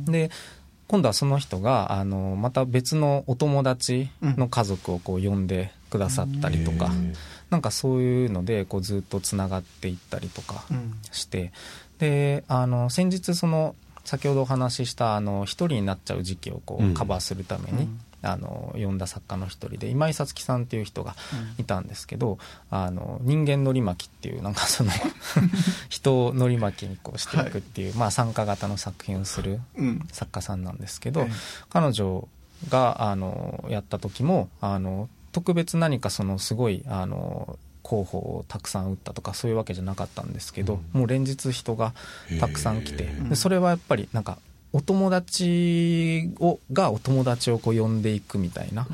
[0.05, 0.29] で
[0.87, 6.91] 今度はその人があのまた別のお友達の家族をこう呼んでくださったりとか。
[7.49, 10.65] なんかそういうのでこうずっとつながっていったりとか
[11.11, 11.51] して、うん、
[11.99, 21.15] であの先日その先ほどお話ししたあの一人になっちゃう時期をこうカバーするために、うん、あの呼んだ作家の一人で今井さつきさんっていう人が
[21.59, 22.39] いたんですけど、
[22.71, 24.91] うん、あの人間のり巻きっていうなんかその
[25.89, 29.59] 人をのり巻きにこうしていくっていう、はい、まあ、参加型の作品をする
[30.11, 31.27] 作家さんなんですけど、
[31.69, 32.27] 彼女
[32.69, 41.93] があのやった時もあの特別何かそのすごいあの候補をたくさん打ったとかそういうわけじゃなかったんですけど、うん、もう連日人が
[42.39, 44.39] たくさん来てでそれはやっぱりなんか
[44.73, 48.87] お友達をがお友達をこう呼んでいくみたいな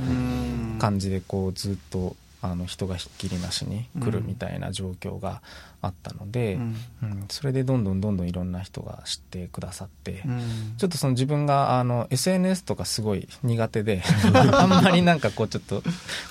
[0.80, 5.42] 感じでこうずっとあの人がひっきりなしに来るみたいな状況が
[5.82, 10.42] あったので、うん、うん、それでどんどんどんどんいろんな人が知ってくださって、うん、
[10.78, 14.04] ちょっとその自分があの SNS とかすごい苦手で
[14.54, 15.82] あんまりなんかこうちょっと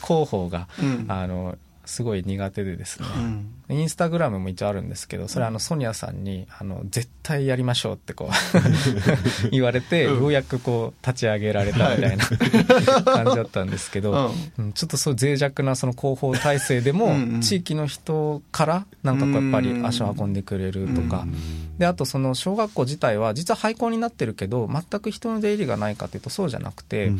[0.07, 3.07] 広報が、うん、あのすごい苦手でですね、
[3.68, 8.31] うん、インスタグラムも一応あるんですけどそれあのソニアさんにあの絶対やりましょうってこう
[9.51, 12.25] 言われて、ようやくこう立ち上げられたみたいな
[13.05, 21.27] 感じだったんですけど、うん、ちょっとそう脆弱なその広報体制でも地域の人からなんかこうやっぱり足を運んでくれるとか、
[21.79, 27.12] であとその小学校自体は実は廃校になってるけど全く人の出入りがないかというとそうじゃなくて。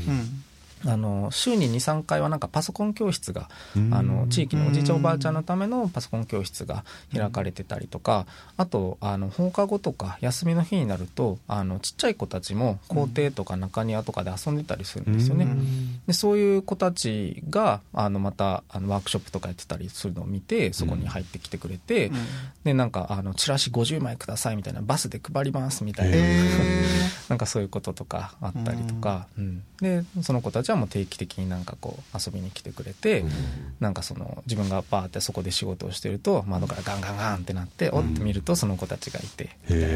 [0.87, 3.49] あの週に23回はなんかパソコン教室が
[3.91, 15.47] あの地域のおじいちゃんおばあちゃんのためのパソコン教室が開かれてたりとかあとあの放課後とか休みの日になるとあのちっちゃい子たちも校庭とか中庭とかで遊んでたりするんですよね。
[16.07, 22.11] でそういう子たちがあのまたあのワークショップとかやってたりするのを見てそこに入ってきてくれて、
[22.65, 26.17] でなんかあのチラシ50枚くださいみたいなバスで配りますみたいな。
[27.29, 33.31] なんかそういうこととかあったりとか、うん、でその子たちはもう定期的になんかこう遊びに来てくれて、うん、
[33.81, 39.91] なんかその自分がバーってそこで仕事をしてると窓からガンガンガンってなって、うん、おって見るとその子たちがいてみたい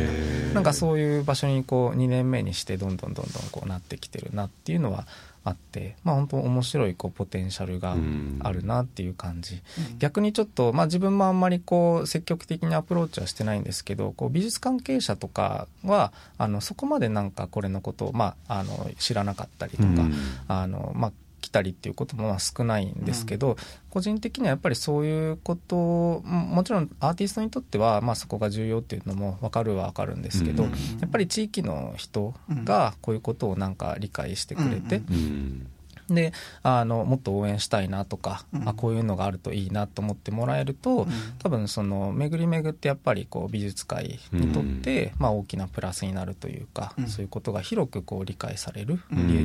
[0.48, 0.54] な。
[0.54, 5.06] なんかそういう場所にこう2年目にしてどんどんどんどんこうなってきてるなっていうのは
[5.46, 7.96] あって、まあ、本当面白いこうポテンシャルが
[8.40, 20.14] あるなっていう感じ、うん、逆にちょっと、まあ、自分もあんまりこう積極的にアプローチはしてないんですけどこう美術関係者とかはあのそこまでなんかこれのことを、まあ、あの知らなかったりとか、うん、
[20.48, 21.25] あのまあ来
[21.56, 23.56] たりっていうことも少ないんですけど、うん、
[23.88, 34.96] 個人的にはやっぱりそういうこともちろんアーティストにとっては、まあ、そこが重要っていうのも分かるは分かるんですけど、うん、やっぱり地域の人がこういうことをなんか理解してくれて。
[34.96, 35.66] うん
[36.08, 41.06] であのもっと応援したいなとか、うん、あこういうのがあるといいなと思ってもらえると、うん、
[41.38, 49.00] 多分その巡り巡ってやっぱりこう美術界にとって、うん、まあ、大きなプラスになるというか、そういうことが広くこう理解される、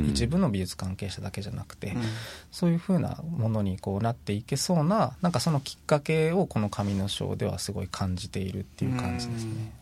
[0.08, 1.96] 一部の美術関係者だけじゃなくて、
[2.52, 9.81] そういうふうなものにこうなっていけそうななんかそのきっかけをこの紙の章ではすごい感じているっていう感じですね。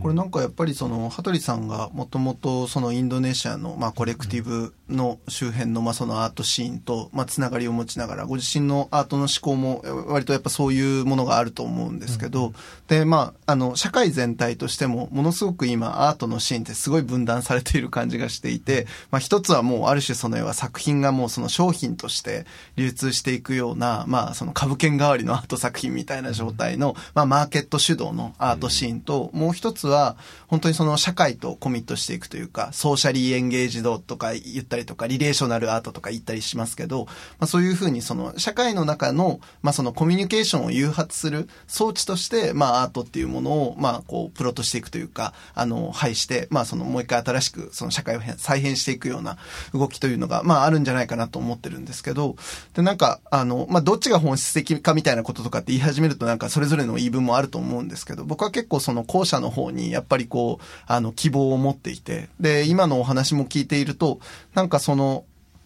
[0.00, 12.52] これなんかやっぱりその羽鳥さんがもともとそのインドネシアのまあコレクティブの周辺のまあそのアートシーンとまあつながりを持ちながらご自身のアートの思考も割とやっぱそういうものがあると思うんですけど、
[12.86, 30.16] でまああの社会全体としてもものすごく今アートのシーンってすごい分断されている感じがしていて、まあ一つはもうある種その要は作品がもうその商品として流通していくようなまあその株券代わりのアート作品みたいな状態のまあマーケット主導のアートシーンともう一つは
[30.48, 49.38] 本当にその社会とコミットしていくというかソーシャリーエンゲージドとか言ったりとかリレーショナルアートとか言ったりしますけど、まあ、そういうふうにその社会の中のまあそのコミュニケーションを誘発する装置としてまあアートっていうものをまあこうプロとしていくというかあの配してまあそのもう一回新しくその社会を再編していくような
[49.72, 52.36] 動きというのがまああるんじゃないかなと思ってるんですけど
[52.74, 64.20] でなんかあのまあどっちが本質的かみたいなこととかって言い始めるとなんかそれぞれの言い分もあると思うんですけど僕は結構その後者の方にやっぱりこう、あの、希望を持っていて、で、今のお話も聞いていると、
[64.54, 65.24] なんかその、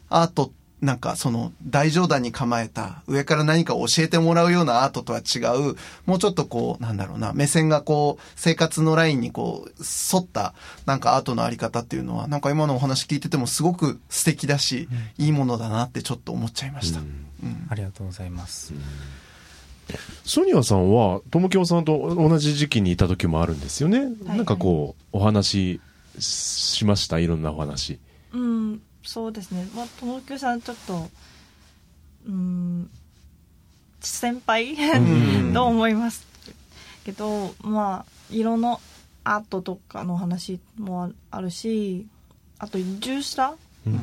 [0.08, 5.38] アートなんかその大冗談に構えた上から何か教えてもらうようなアートとは違
[5.70, 10.54] うもうちょっとこうなんだろうな目線がこう生活のラインにこう沿った
[10.86, 14.88] なんかアートのあり方っていうのはなんか今のお話聞いててもすごく素敵だし、
[15.18, 17.26] うん、いいものだなってちょっと思っちゃいました、うん。
[17.42, 18.72] うん、ありがとうございます、
[20.24, 25.80] ソニアさんは友京さんと同じ時期にいた時もあるんですよね、はい、なんかこうお話
[26.18, 27.98] しましたいろんなお話。
[28.32, 29.66] うんそうですね。
[29.74, 31.08] まあ友京さんちょっと
[32.26, 32.90] うん
[34.00, 34.76] 先輩
[35.52, 36.26] と思います
[37.04, 38.80] けどまあ色の
[39.24, 42.06] アートとかの話もあるし
[42.58, 43.54] あと移住した、
[43.86, 43.94] うん、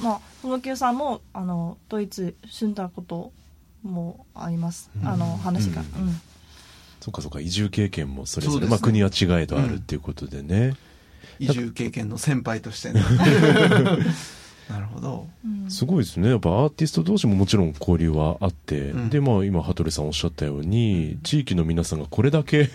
[0.00, 3.32] まあ友京さんもあのドイツ住んだこと
[3.86, 6.20] もあります、うん、あの話が、うん、うん、
[7.00, 10.74] そうかそうか移住経験もそれぞれ、ね、まあ、国は違えどあるっていうことでね、
[11.38, 13.02] 移住経験の先輩としてね。
[14.68, 15.28] なるほど、
[15.68, 16.30] すごいですね。
[16.30, 22.70] やっぱアーティスト同士ももちろん交流はあって、うん、でまあ今羽鳥さんおっしゃったように地域の皆さんがこれだけ、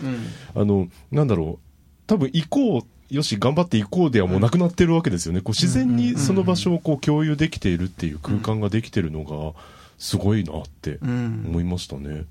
[0.53, 2.82] あのなんだろう多分行こう
[3.14, 5.41] よし頑張って行こうではもうなくなってるわけですよね。
[5.41, 9.60] こう自然にその場所をこう共有できているっていう空間ができてるのが
[10.00, 12.26] すごいなって思いましたね。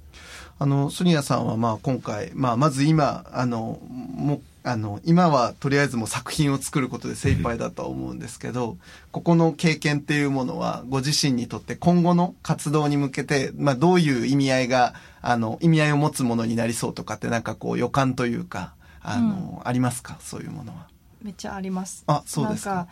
[0.59, 8.77] あの、ソニアさんはまあ今回、まあまず今、あの、もあの、今はとりあえずも作品を作ることで精一杯だとは思うんですけど、
[9.13, 20.19] ここの経験っていうものは、ご自身にとって今後の活動に向けて、まあどういう意味合いが、あの、意味合いを持つものになりそうとかってなんかこう予感というか、あの、うん、ありますか？
[20.21, 20.89] そういうものは。
[21.23, 22.03] めっちゃあります。
[22.07, 22.71] あ、そうですか。
[22.71, 22.89] か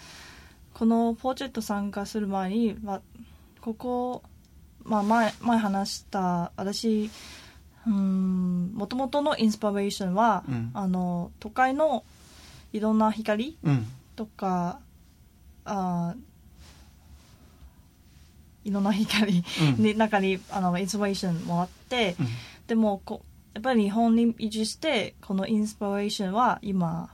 [0.73, 3.01] このプロジェクト参加する前に、まあ、
[3.61, 4.23] ここ、
[4.87, 7.11] まあ前、前話した、私、
[7.87, 12.05] うんもともとのインスピレーションは、うん、あの都会の
[12.73, 13.57] いろんな光
[14.17, 14.81] とか、
[15.65, 16.15] うん、あ
[18.65, 19.45] いろんな光
[19.79, 22.27] の中にあのインスピレーションもあって、うん、
[22.67, 23.23] でもこ
[23.55, 27.09] やっぱり日本に移住してこのインスピレーションは今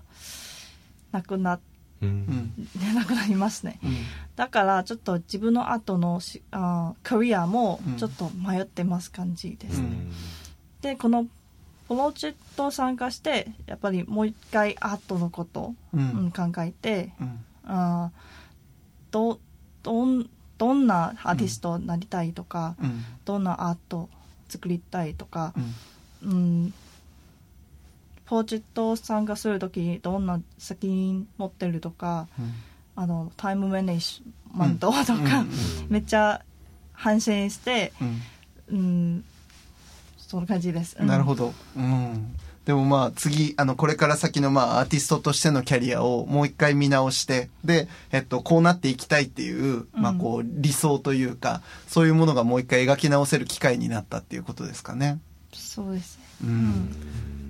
[1.13, 1.72] なくなって。
[2.03, 2.53] うん、
[2.95, 3.97] なくなりますね、うん、
[4.37, 10.13] だからちょっと自分の後のしあキャリアもちょっと迷ってます感じですね、うん。
[10.81, 11.27] でこの
[11.89, 18.11] プロジェクト参加してやっぱりもう一回アートのこと、うん、考えて、うん、あ
[19.11, 19.39] ど
[19.83, 20.29] どん。
[20.59, 20.87] どん。
[20.87, 22.77] なアーティストになりたいとか、
[23.25, 23.45] どん。
[23.45, 24.09] なアート
[24.49, 25.55] 作りたいとか、
[26.23, 26.73] うん、
[28.39, 32.29] うん、プロジェクト参加する時どんな責任持ってるとか、
[32.97, 34.23] あのタイムマネジ
[34.55, 35.45] メントとか、
[35.89, 36.43] めっちゃ
[36.93, 37.93] 反省して、
[38.71, 39.25] うん。
[40.33, 55.21] その感じです、うん、なるほど、うん、でもまあ次あのこれから先のまあアーティストとしてのキャリアをもう一回見直してで、えっと、こうなっていきたいっていう、まあ、こう理想というか、そういうものがもう一回描き直せる機会になったっていうことですかね。
[55.53, 57.42] そうですね、うん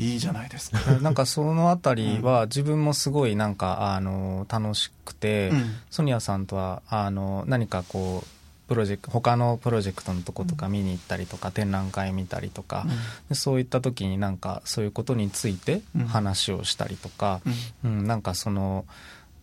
[0.00, 0.78] いいじゃないですか。
[1.02, 8.28] なんかそのあたりは自分もすごいなんかあの楽しくて、うん、ソニアさんとはあの何かこう
[8.66, 12.86] プロジェクト他のプロジェクトのとことか見に行ったりとか、展覧会見たりとか、
[13.28, 17.40] でそういった時になんかそういうことについて話をしたりとか、
[17.84, 18.06] うん。
[18.06, 18.86] なんかその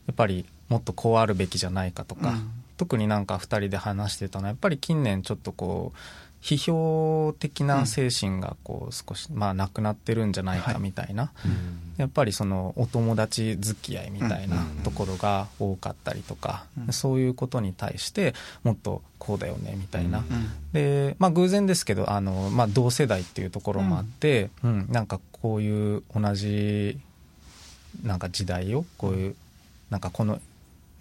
[0.07, 2.35] やっぱりもっとこうあるべきじゃないかとか、
[2.77, 5.97] 特になんか2人で話してたのはやっぱり近年ちょっとこう
[6.47, 11.31] 批評的な精神がこう少し、まあ、なくなってるんじゃないかみたいな、は
[11.97, 18.33] い、やっぱりそのお友達付き合いみたいなところが多かったりとか、うん、そういうことに対して
[18.63, 20.25] もっとこうだよねみたいな、うん、
[20.71, 26.97] で、まあ、偶然ですけどあの、まあ、同世代っていうところもあって、うん、うん、なんかこういう同じ
[28.03, 29.35] なんか時代をこういう
[29.89, 30.39] なんかこの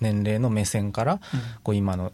[0.01, 1.21] 年齢の目線から
[1.63, 2.13] こう今の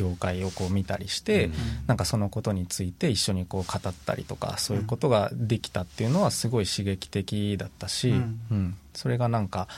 [0.00, 1.52] 業界をこう見たりして、うん、
[1.86, 9.68] なんかそのことについて一緒にこう語ったりとかそういうことができたっていうのはすごい刺激的だったし、うん、うん、それがなんか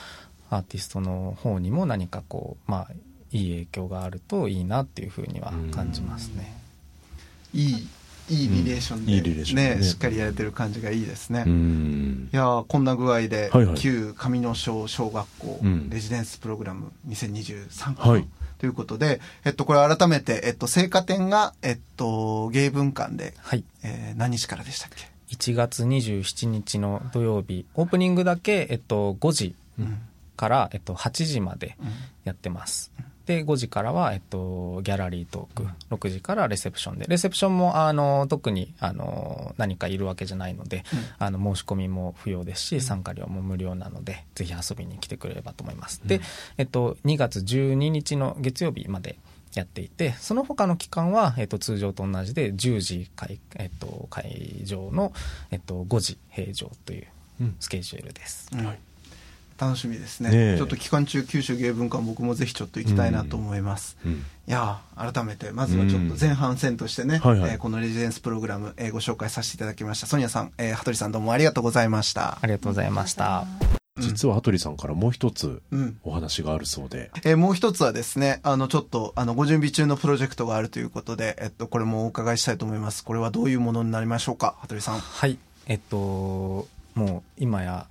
[0.49, 2.93] アーティストの方にも何かこうまあ
[3.31, 6.55] いい影響があるといいなっていうふうには感じますね。
[7.53, 7.87] いい
[8.29, 9.55] いいリレーションで、うん。
[9.55, 9.83] ね、ね。
[9.83, 11.43] しっかりやれてる感じがいいですね。
[11.45, 15.59] いやこんな具合で、はいはい、旧上野小小学校、
[15.89, 18.25] レジデンスプログラム2023、はい、
[18.63, 27.65] ということで、えっと、これ改めて、えっと、聖火展が、えっと、芸文館で、はい、えー、何日からでしたっけ？1月27日の土曜日。
[27.73, 29.55] オープニングだけ、えっと、5時
[30.37, 31.75] から、えっと、8時まで
[32.23, 35.95] やってます、うんで5時からは、えっと、ギャラリートーク。
[35.95, 37.05] 6時からレセプションで。
[37.07, 46.19] レセプションもあの特にあの何かいるわけじゃないので、うん、あの申し込みも不要ですし参加料も無料なのでぜひ遊びに来てくれればと思います、うん、で、
[46.57, 49.17] えっと、2月12日の月曜日まで
[49.53, 55.13] やっていてその他の期間は、えっと、通常と同じで10時会,、えっと、会場の、
[55.51, 57.07] えっと、5時閉場という
[57.59, 58.79] スケジュールです、はい
[59.57, 67.29] 楽しみですね、ね、ちょっと期間中九州芸文館僕もぜひちょっと行きたいなと思います、うんうん、いや改めてまずはちょっと前半戦としてね、うん。
[67.31, 70.07] はいはい、えー、このレジデンスプログラム、えー、ご紹介させていただきました。
[70.07, 72.39] ソニアさん、えー、羽鳥さんどうもありがとうございました。
[72.41, 73.45] ありがとうございました。
[73.99, 75.61] 実は羽鳥さんからもう一つ
[76.03, 83.03] お話があるそうで、うん、えー、もう一つはですねあのちょっとあのご準備中のプロジェクトがあるということで、えっと、これもお伺いしたいと思います。
[83.03, 84.99] これはどういうものになりましょうか羽鳥さん？
[84.99, 85.37] はい。
[85.67, 87.85] えっともう今や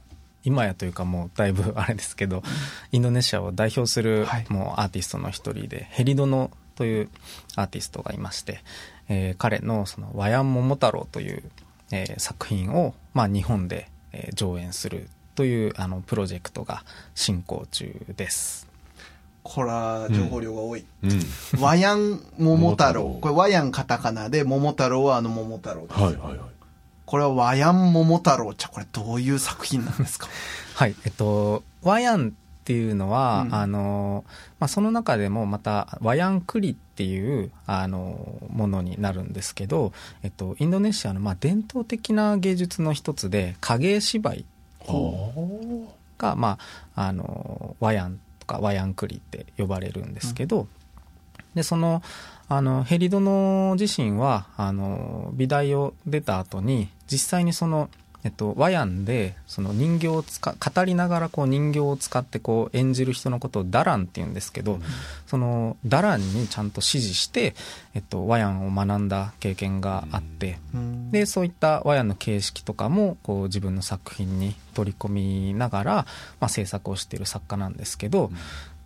[0.45, 2.43] 今やというかもうだいぶあれですけど、
[2.91, 7.09] インドネシアを代表するもうアーティストの一人で、ヘリドノという
[7.57, 8.61] アーティストがいまして、
[9.09, 11.43] えー、彼のその「ワヤン桃太郎」という、
[11.91, 16.85] えー、作品を、まあ、日本で、えー、上演するというあのプロジェクトが
[17.15, 18.69] 進行中です。
[19.43, 20.85] これは情報量が多い。
[21.03, 23.19] うん、ワヤン桃太郎。
[23.21, 26.01] これワヤンカタカナで桃太郎はあの桃太郎です。
[26.01, 26.41] はいはいはい。
[27.13, 30.29] これは和ヤン桃太郎じゃこれどういう作品なんですか？
[30.77, 34.25] はいえっと和ヤンっていうのは、うん、あの
[34.59, 39.93] まあ、その中でもまたワヤンクリっていうあのものになるんですけど、
[40.23, 44.47] えっと、インドネシアのまあ伝統的な芸術の一つで影絵芝居
[46.17, 46.57] が、ま
[46.95, 50.69] あ、あのワヤンとかワヤンクリって呼ばれるんですけど、うん、
[51.55, 52.03] でその
[52.55, 57.89] あのヘリドノ自身はあの美大を出た後に実際にその、
[58.25, 64.83] えっと、和ヤンでその人形を使語りながらこう人形を使ってこう演じる人のことをダランって言うんですけど、うん、
[65.27, 67.55] そのダランにちゃんと指示して、
[67.95, 75.95] えっと、和ヤンを学んだ経験があって、うん、でそういった和ヤンの形式とかもこう自分の作品に取り込みながら、
[76.39, 78.37] まあ、制作をしている作家なんですけど、うん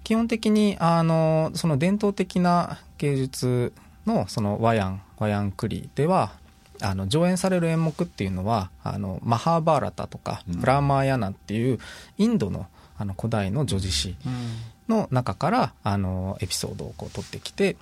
[0.07, 3.73] 基本的にあのその伝統的な芸術
[4.07, 6.31] のそのワヤンワヤンクリでは
[6.81, 11.81] あの上演される演目っていうのはあのマハーバーラタとかプラーマーヤナっていう
[12.19, 14.15] インドのあの古代の女子詩
[14.87, 17.77] の中からあのエピソードをこう取ってきて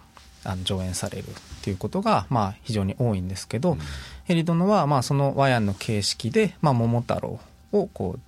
[0.44, 1.26] あの上演されるっ
[1.60, 3.78] ていうことが、まあ、非常に多いんですけど、うん、
[4.24, 7.38] ヘリドノは、まあ、そのワヤンの形式で、まあ、桃太郎
[7.72, 8.20] をこう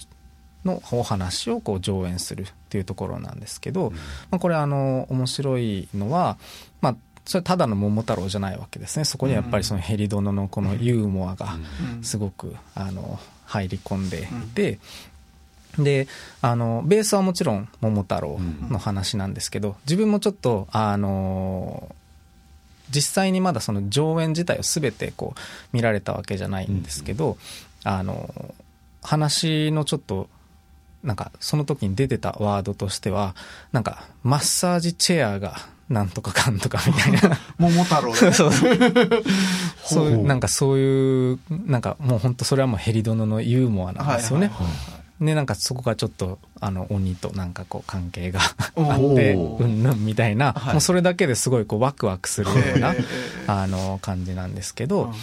[0.67, 3.93] のお話をこう上演するっていうところなんですけど、
[4.31, 6.37] まあ、これあの面白いのは、
[6.81, 9.05] まあ、それただの桃太郎じゃないわけですね。
[9.05, 11.57] そこにはやっぱりそのヘリドノのこのユーモアが
[12.03, 14.79] すごくあの入り込んでいて。
[15.79, 16.09] で
[16.41, 18.39] あのベースはもちろん桃太郎
[18.71, 21.95] の話なんですけど自分もちょっとあの
[22.89, 25.41] 実際にまだその上演自体を全てこう
[25.73, 27.37] 見られたわけじゃないんですけど、
[27.85, 28.55] あの
[29.03, 30.29] 話のちょっと
[31.07, 33.35] なんかその時に出てたワードとしては
[33.73, 35.57] なんかマッサージチェアが
[35.89, 37.39] なんとかかんとかみたいな。
[37.59, 38.53] 桃太郎、ね、 そうそう。
[39.85, 44.51] そうなんかそういうなんかもう本当それはもうヘリドノのユーモアなんですよね、
[45.21, 52.95] でなんかそこがちょっとあの鬼となんかこう関係があってうんぬんみたいな、はい、もうそれだけですごいこうワクワクするような
[53.47, 55.15] あの感じなんですけど、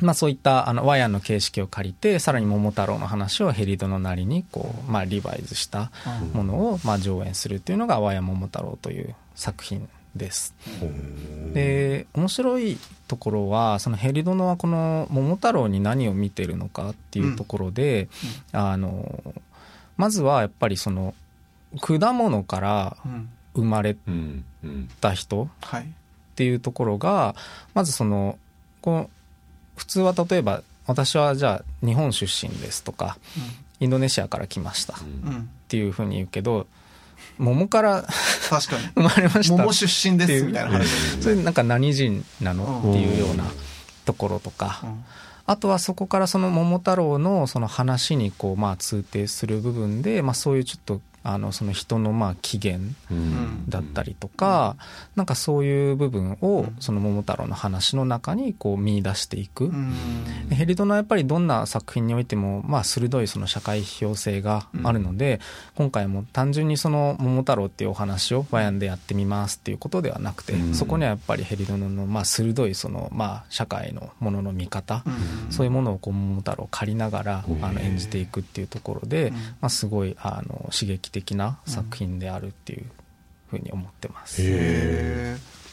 [0.00, 5.90] まあ、そういったあのワヤの形式を借りてさらに桃太郎の話をヘリドのなりにこう、まあ、リバイズした
[6.32, 10.54] ものをまあ上演するっていうのが「ワヤ桃太郎」という作品です。
[11.52, 18.08] で面白いところはそのヘリドノはこの桃太郎に何を見てるのかっていうところで、
[18.52, 18.60] うん。
[18.60, 19.34] うん、あの
[19.96, 21.14] まずはやっぱりその
[21.80, 22.96] 果物から
[23.54, 23.96] 生まれ
[25.00, 25.48] た人っ
[26.36, 27.34] ていうところが
[27.74, 28.38] まずその
[28.80, 29.10] この
[29.78, 33.16] 普通は例えば私はじゃあ日本出身ですとか、
[33.80, 34.98] インドネシアから来ましたっ
[35.68, 36.66] ていうふうに言うけど
[37.38, 38.04] 桃から
[38.50, 38.88] 確かに。
[38.96, 40.72] 生まれました桃出身ですみたいな。
[40.72, 40.88] 話
[41.20, 43.44] それなんか何人なのっていうような
[44.04, 44.82] ところとか、
[45.46, 52.94] あとはそこからその桃太郎のその話にこうまあ通底する部分で、まあ、そういうちょっとあのその人のまあ起源
[53.68, 59.92] だったりとか、うん、なんかそういう部分をその桃太郎の話の中にこう見出していく、うん、
[60.50, 65.40] ヘリドのやっぱりどんな作品においてもまあ鋭いその社会批評性があるので、うん、
[65.76, 75.04] 今回も単純にその桃太郎っていうお話をワヤンでやってみますっていうことではなくて、そこにはやっぱりヘリドのまあ鋭いそのまあ社会のものの見方、
[75.50, 82.86] そういうものをこう桃太郎を借りながらあの演じていくっていうところで、まあ、すごいあの刺激的的な作品であるっていう
[83.50, 84.40] ふうに思ってます。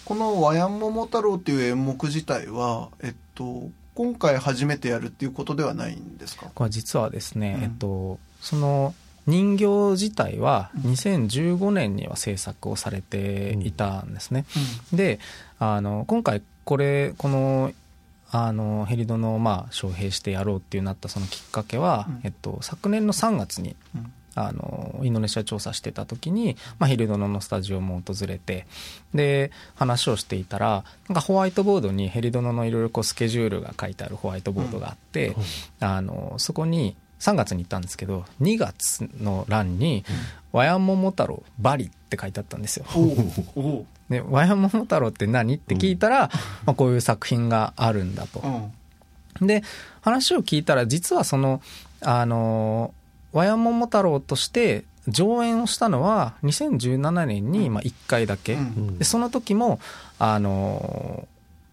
[0.06, 6.48] この「和やん桃太郎」っていう演目自体は、えっと、今回初めてやるっていうことではないんですか？
[6.54, 8.94] これ実はですね、うん、えっと、その
[9.28, 14.46] 人形自体は2015年には制作をされていたんですね。
[14.92, 15.20] うん、で
[15.60, 17.72] あの今回これこの
[18.32, 23.76] あのヘリドのまあ招聘してやろうっていうなったそのきっかけは、うん、えっと、昨年の3月に
[24.36, 28.68] あのインドネシア調査してた時に、まあ、ヘリドノのスタジオも訪れて
[29.14, 35.32] で話をしていたらなんかホワイトボードにヘリドノのいろいろこうスケジュールが書いてあるホワイトボードがあって、う
[35.86, 40.04] ん、あのそこに3月に行ったんですけど2月の欄に
[40.52, 42.86] 「和山桃太郎バリ」って書いてあったんですよ。
[44.10, 46.30] で和山桃太郎って何って聞いたら、
[46.66, 48.70] まあ、こういう作品があるんだと。
[49.42, 49.64] で
[50.02, 51.62] 話を聞いたら実はその
[52.02, 52.94] あの
[53.36, 58.58] 和山桃太郎として上演をしたのは2017年にまあ1回だけ、
[58.98, 59.80] でその時も
[60.18, 61.28] あの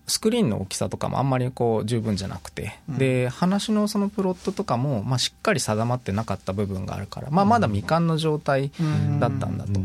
[0.09, 8.73] スクリーンの大きさとかもあんまりこう十分じゃなくて、で話のそのプロットとかもまあしっかり定まってなかった部分があるから、まあ、まだ未完の状態
[9.21, 9.81] だったんだと。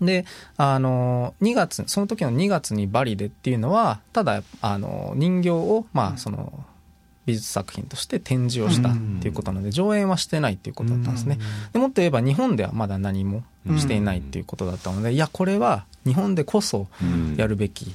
[0.00, 6.64] であの2月その時の2月にバリでっていうのはただあの人形をまあその
[7.28, 11.38] 美術作品として展示をしたっていうことなので上演はしてないっていうことだったんですね。
[11.74, 13.42] でもっと言えば日本ではまだ何も
[13.76, 16.86] していないっていうことだったのでいやこれは日本でこそ
[17.36, 17.94] やるべき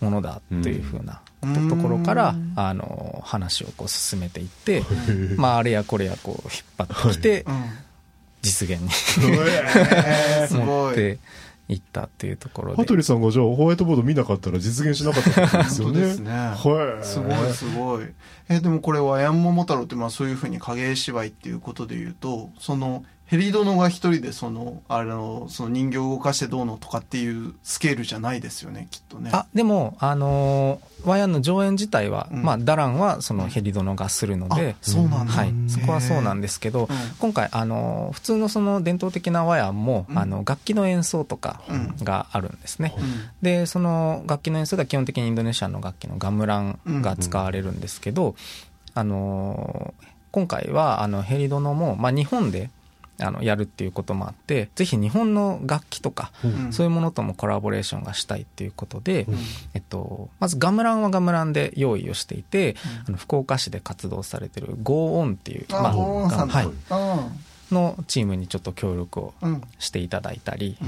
[0.00, 1.20] ものだというふうな
[1.68, 4.82] ところからあの話をこう進めていって
[5.36, 7.44] まああれやこれやこう引っ張ってきて
[8.40, 8.88] 実現に
[10.58, 11.18] 持って
[11.70, 12.76] 行ったっていうところで。
[12.76, 16.00] 羽鳥さんがじゃあホワイトボード見なかったら実現しなかったんですよね。
[16.00, 16.30] ですね。
[16.30, 17.04] はい。
[17.04, 18.06] すごいすごい。
[18.48, 29.30] えでもこれはヤンモモ太郎ってまあそういうふうに影絵芝居っていうことでいうとそのヘリ殿が一人でその、あの、その人形を動かしてどうのとかっていうスケールじゃないですよね、きっとね。
[29.32, 35.32] あ、でも、あのー、ワイアンの上演自体は、うん、まあ、ダランはそのヘリ殿がするので、そうなんだ。
[35.32, 35.54] はい。
[35.68, 36.88] そこはそうなんですけど、
[37.20, 41.62] 今回、あのー、普通のその伝統的なワイアンも、あの、楽器の演奏とか
[42.02, 42.96] があるんですね。
[43.42, 48.34] で、その楽器の演奏では基本的にインドネシアの楽器のガムランが使われるんですけど、
[48.94, 52.70] あのー、今回は、あの、ヘリ殿も、まあ、日本で、
[53.20, 59.36] あのやるっていうこともあってぜひ日本の楽器とか、うん、そういうものともコラボレーションがしたいっていうことで、うん、
[59.74, 69.34] えっと、まずガムランはガムランで用意をしていて、うん、あの福岡市で活動されてるゴーオンっていう、まあはい、のチームにちょっと協力を
[69.78, 70.78] していただいたり、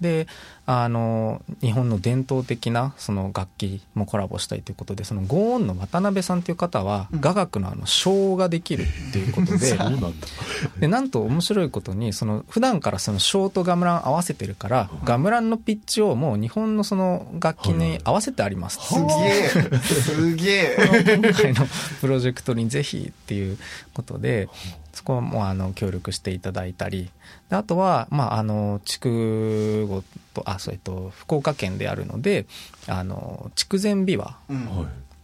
[0.00, 0.26] で
[0.66, 9.76] あの日本の伝統的なその楽器もコラボしたいということでそのゴーンの渡辺さんという方は雅楽のあの唱ができるっていうことで
[10.80, 18.78] でなんと面白いことにその普段からそのショーとガムラン合わせてるからガムランのピッチをもう日本のその楽器に合わせてあります。
[18.80, 19.78] すげえ。
[19.78, 21.18] すげえ。
[21.20, 21.66] 今回の
[22.00, 23.58] プロジェクトにぜひっていう
[23.92, 24.48] ことで
[24.94, 27.10] そこもあの協力していただいたり
[27.50, 30.02] あとは、まあ、あの筑後
[30.34, 32.46] とあそうえっと福岡県であるので
[32.86, 34.34] あの筑前琵琶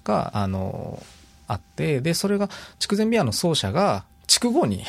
[0.04, 1.02] が、うん、あの
[1.48, 2.48] あってでそれが
[2.78, 4.84] 筑前琵琶の奏者が筑後に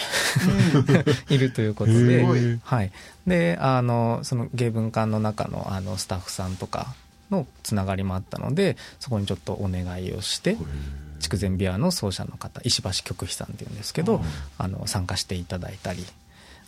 [1.30, 2.91] いるということで、はい、
[3.26, 6.93] であのその芸文館の中のあのスタッフさんとか
[7.32, 10.57] のつながりもあったのでそこにちょっとお願いをして
[11.19, 14.22] 筑前琵琶の奏者の方石橋曲飛さんっていうんですけど、
[14.57, 16.05] あの参加していただいたり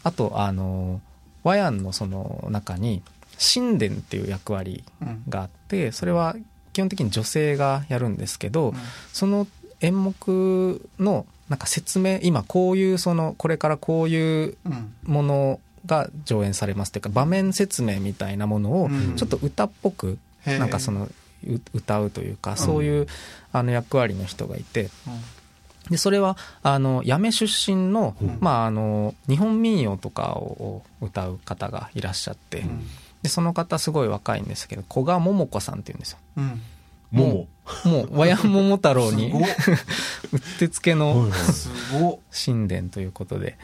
[0.03, 0.99] あとあの
[1.43, 3.03] 和ヤンのその中に
[3.43, 4.83] 神殿っていう役割
[5.29, 6.35] があって、それは
[6.71, 8.73] 基本的に女性がやるんですけど、
[9.11, 9.47] その
[9.81, 14.57] 演目のなんか説明今こういうそのこれからこういう
[15.03, 21.09] ものが上演されますというか場面説明みたいなものをちょっと歌っぽくなんかその
[21.73, 23.07] 歌うというかそういう
[23.51, 24.89] あの役割の人がいて。
[25.89, 32.63] でそれはあの八女出身の,、まあ、あの日本民謡とかを歌う方がいらっしゃって、
[33.23, 36.17] でその方すごい若いんですけど古賀桃子さんっていうんですよ。
[36.37, 36.61] うん。
[37.13, 37.47] も
[37.85, 39.31] う、もう、和山桃太郎に、
[40.33, 41.29] うってつけの
[42.45, 43.55] 神殿ということで、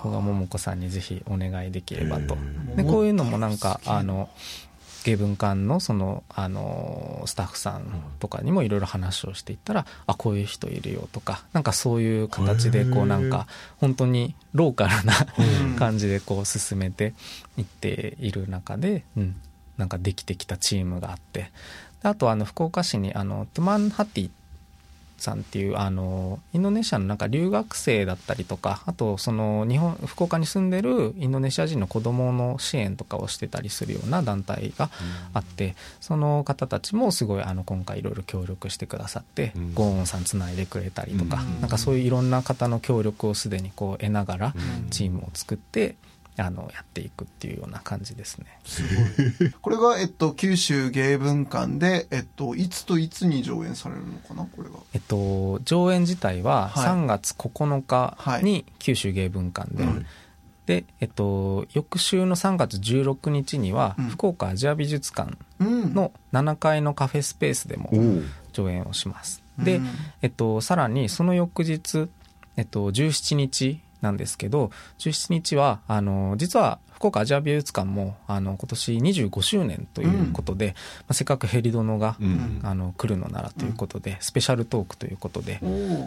[0.00, 2.38] 古賀桃子さんにぜひお願いできればと。
[2.74, 4.30] で、こういうのもなんか、あの、
[5.06, 7.84] 芸文館のそのあのスタッフさん
[8.18, 13.46] とかにもいろいろ話をしていったらあこういう人いるよとかなんかそういう形でこうなんか
[13.78, 15.14] 本当にローカルな
[15.78, 17.14] 感じでこう進めて
[17.56, 19.36] いっている中で、うん、
[19.76, 21.52] なんかできてきたチームがあって。
[22.02, 24.30] あとあの福岡市にあのトゥマンハティ
[25.18, 34.90] さんっていうあのインドネシアのなんか留学生だったりとかあとその日本福岡に住んでるインドネシア人の子どもの支援とかをしてたりするような団体が
[35.32, 44.54] あって、その方たちもすごいあの今回いろいろ協力してくださって、ゴーンさんつないでくれたりとか、なんかそういういろんな方の協力をすでにこう得ながら
[44.90, 45.96] チームを作って。
[46.38, 48.46] あのやっていくっていうような感じですね。
[48.64, 48.82] す
[49.38, 49.50] ごい。
[49.60, 54.44] これが、えっと、九州芸文館で、えっと、いつといつに上演されるのかな？
[54.44, 54.76] これが。
[54.92, 60.06] えっと、上演自体は3月9日に九州芸文館で、はい
[60.66, 67.88] で、えっと、翌週の3月16日には、福岡アジア美術館の7階のカフェスペースでも
[68.52, 69.44] 上演をします。
[69.60, 69.80] で、
[70.22, 72.08] えっと、さらにその翌日、
[72.56, 80.76] えっと、17日なんですけど、17日は、あの、実は福岡アジア美術館もあの今年25周年ということで、うん、ま
[81.08, 85.60] あ、せっかくヘリドノが、うん、あの来るのならということで、うん、スペシャルトークということで、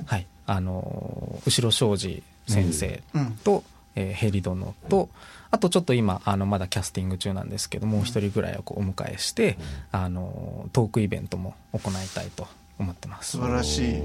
[0.08, 3.04] はい、あの後ろ庄司先生
[3.44, 3.64] と、
[3.96, 5.10] えー、ヘリドノと
[5.52, 9.58] あとちょっと今あのまだキャスティング中なんですけどもう一人ぐらいをこうお迎えして、
[9.92, 12.48] あのトークイベントも行いたいと
[12.80, 13.32] 思ってます。
[13.32, 14.02] 素晴らしい。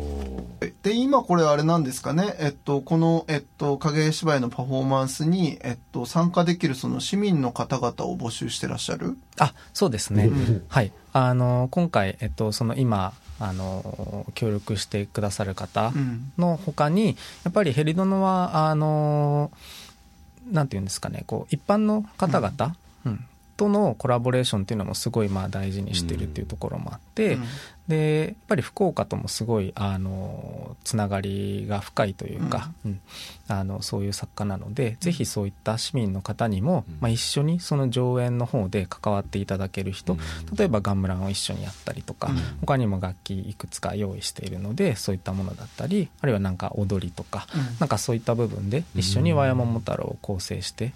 [0.83, 2.35] で今これあれなんですかね？
[2.39, 9.17] えっとこのえっと影絵芝居のパフォーマンスにえっと参加できるその市民の方々を募集してらっしゃる？
[9.39, 10.31] あそうですね、
[10.69, 10.93] はい。
[11.13, 15.93] あの今回えっとその今あの協力してくださる方
[16.39, 19.51] のほかに、やっぱりヘリドノはあの
[20.51, 21.25] なんていうんですかね。
[21.27, 23.25] こう一般の方々、うん、
[23.57, 27.45] とのコラボレーションっていうのもすごいまあ大事にしてるっていうところもあって、うん、
[27.89, 33.01] でやっぱり福岡ともすごいあのつながりが深いというか、うん、
[33.49, 40.17] あのそういう作家なので、ぜひそういった市民の方にも、まあ、一緒にその上演の方で関わっていただける人、
[40.57, 42.31] 例えばガンムランを一緒にやったりとか、
[42.61, 47.47] 他にも楽器いくつか用意しているのでそういったものだったりあるいはなんか踊りとか、
[47.81, 50.93] なんかそういった部分で一緒に和山桃太郎を構成して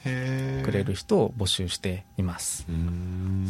[0.65, 2.67] くれる人を募集しています。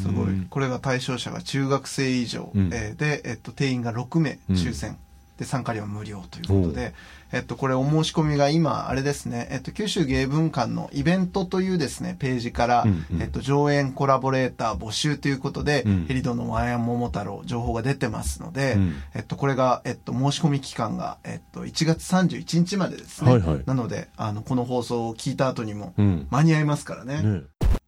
[0.03, 0.47] すごい。
[0.51, 4.97] これが対象者が中学生以上、うん、えー、でえっと、定員が6名抽選、うん、
[5.37, 6.95] で参加料は無料ということで、
[7.31, 23.33] えっと、これお申し込みが今、あれですね、えっと、九州芸文館のイベントというですね、ページから、うんうん、えっと、上演コラボレーター募集ということで、うん、ヘリドのワヤン桃太郎、情報が出てますので、うん、えっと、これが、えっと、申し込み期間が、えっと、1月31日までですね。
[23.33, 25.93] はいはい、なので、あの、この放送を聞いた後にも、
[26.31, 27.23] 間に合いますからね。
[27.23, 27.43] ね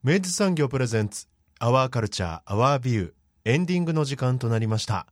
[0.04, 1.26] 明治産業プレゼンツ、
[1.58, 3.12] アワーカルチャー、アワービュー。
[3.46, 5.06] エンディングの時間となりました。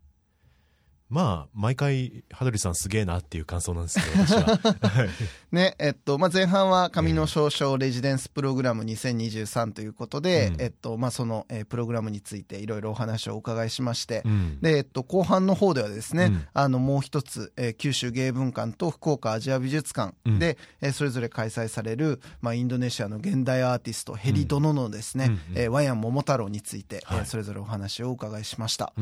[1.11, 4.61] まあ、毎回、羽鳥さんすげえなっていう感想なんですけど、私は。
[5.51, 28.93] ね、えっと、まあ、前半は紙の少々レジデンスプログラム2023ということで、うん、えっと、まあ、その、えー、プログラムについていろいろお話をお伺いしまして、うん、で、えっと、後半の方ではですね、うん、あの、もう一つ、えー、九州芸文館と福岡アジア美術館で、えー、それぞれ開催される、まあ、インドネシアの現代アーティスト、ヘリドノのですね、うん、えー、ワヤン桃太郎について、はい、えー、それぞれお話をお伺いしました。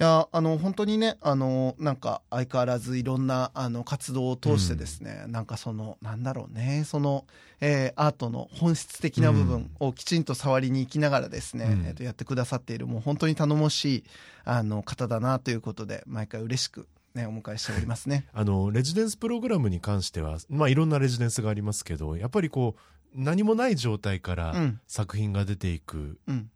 [0.00, 7.24] うんいやあの本当にねあのなんか相変わらずいろんなあの活動を通してですね、うん、なんかそのなんだろうねその、
[7.62, 14.04] えー、アートの本質的な部分をきちんと触りに行きながらですね、うん、えー、とやってくださっているもう本当に頼もしい
[14.44, 18.26] あの方だなということで毎回嬉しくね、お迎えしておりますね。
[18.34, 22.80] あの、レジデンスプログラムに関しては、まあ、いろんなレジデンスがありますけど、やっぱりこう、
[23.14, 26.50] 何もない状態から作品が出ていく、うん、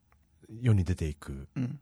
[0.60, 1.80] 世に出ていく、うん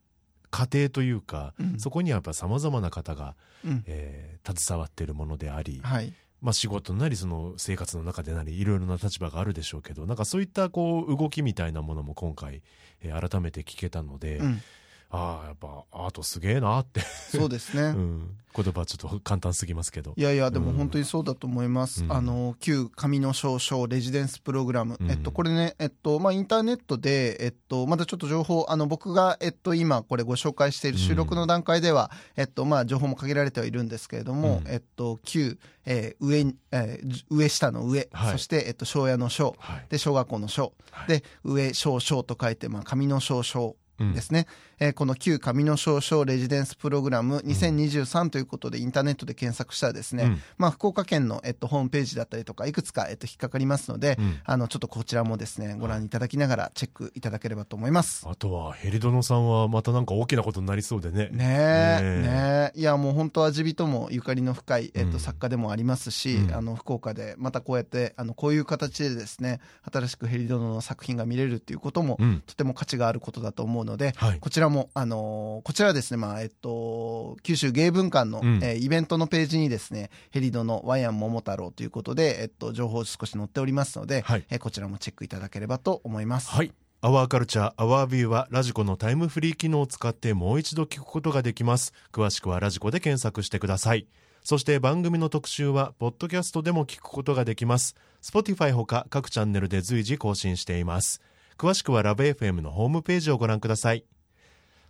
[0.51, 12.63] 過程というか、うん、そこにはやっぱさまざまな方が、うん、えー、携わっているものであり、はい、まあ、仕事なりその生活の中でなりいろいろな立場があるでしょうけどなんかそういったこう動きみたいなものも今回、
[13.03, 14.63] えー、改めて聞けたので、うん、
[15.11, 17.01] ああやっぱアートすげえなって。
[17.01, 20.13] そうですね、 うん、言葉ちょっと簡単すぎますけど。
[20.17, 43.75] いやいやでも本当にそうだと思います、うん、あの旧紙の少々レジデンスプログラム、うん、えっとこれねえっとまあインターネットでえっとまだちょっと情報あの僕がえっと今これご紹介している収録の段階では、えっとまあ情報も限られてはいるんですけれども、えっと旧、えー、上、えー、上下の上、はい、そしてえっと庄屋の庄、はい、で小学校の庄、はい、で上少々と書いてまあ紙の少々
[44.15, 44.47] ですね、うん、
[44.81, 58.27] えー、この旧上野少々レジデンスプログラム2023ということでインターネットで検索したらですね、うん、まあ、福岡県の、えっと、ホームページだったりとかいくつか、えっと、引っかかりますので、うん、あのちょっとこちらもですねご覧いただきながらチェックいただければと思います。
[58.29, 61.29] あとはヘリドノさんはまたなんか大きなことになりそうでね。
[61.33, 69.61] ねえねいやもう本当味人もゆかりの深い、えっと、作家でもありますし、あの福岡でまたこうやってあのこういう形でですね
[69.91, 86.51] 新しくヘリドノの作品が見れるっていうことも、とても価値があることだと思うので、はい、こちらも、あのー、こちらはですね、まあ、えっと、九州芸文館の、うん、えー、イベントのページにですね、ヘリドのワイアン桃太郎ということで、えっと、情報少し載っておりますので、はい、えー、こちらもチェックいただければと思います。
[86.51, 86.73] はい。
[87.01, 91.93] アワーカルチャー、アワービューはラジコのタイムフリー機能を使ってもう一度聞くことができます。
[92.13, 94.09] 詳しくはラジコで検索してください。
[94.43, 97.95] そして番組の特集は、ポッドキャストでも聞くことができます。
[98.23, 101.21] Spotify ほか各チャンネルで随時更新しています。
[101.57, 104.05] 詳しくはラブ f m のホームページをご覧ください。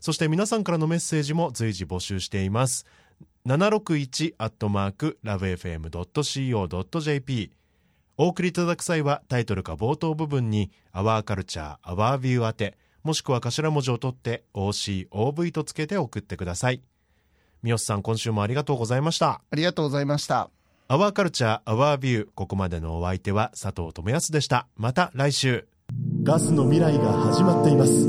[0.00, 2.86] そして皆さんからのメッセージも随時募集しています。
[3.46, 7.52] 761アットマークラブ FM.co.jp
[8.18, 16.82] お送りいただく際はタイトルか冒頭部分に「アワーカルチャーアワービュー宛て」もしくは頭文字を取って OCOV とつけて送ってください。
[17.62, 19.40] 三好さん今週もありがとうございました。
[19.50, 20.50] ありがとうございました。
[20.88, 24.66] アワーカルチャーアワービューここまでのお相手は佐藤智康でした。
[24.76, 25.68] また来週。
[26.22, 28.08] ガスの未来が始まっています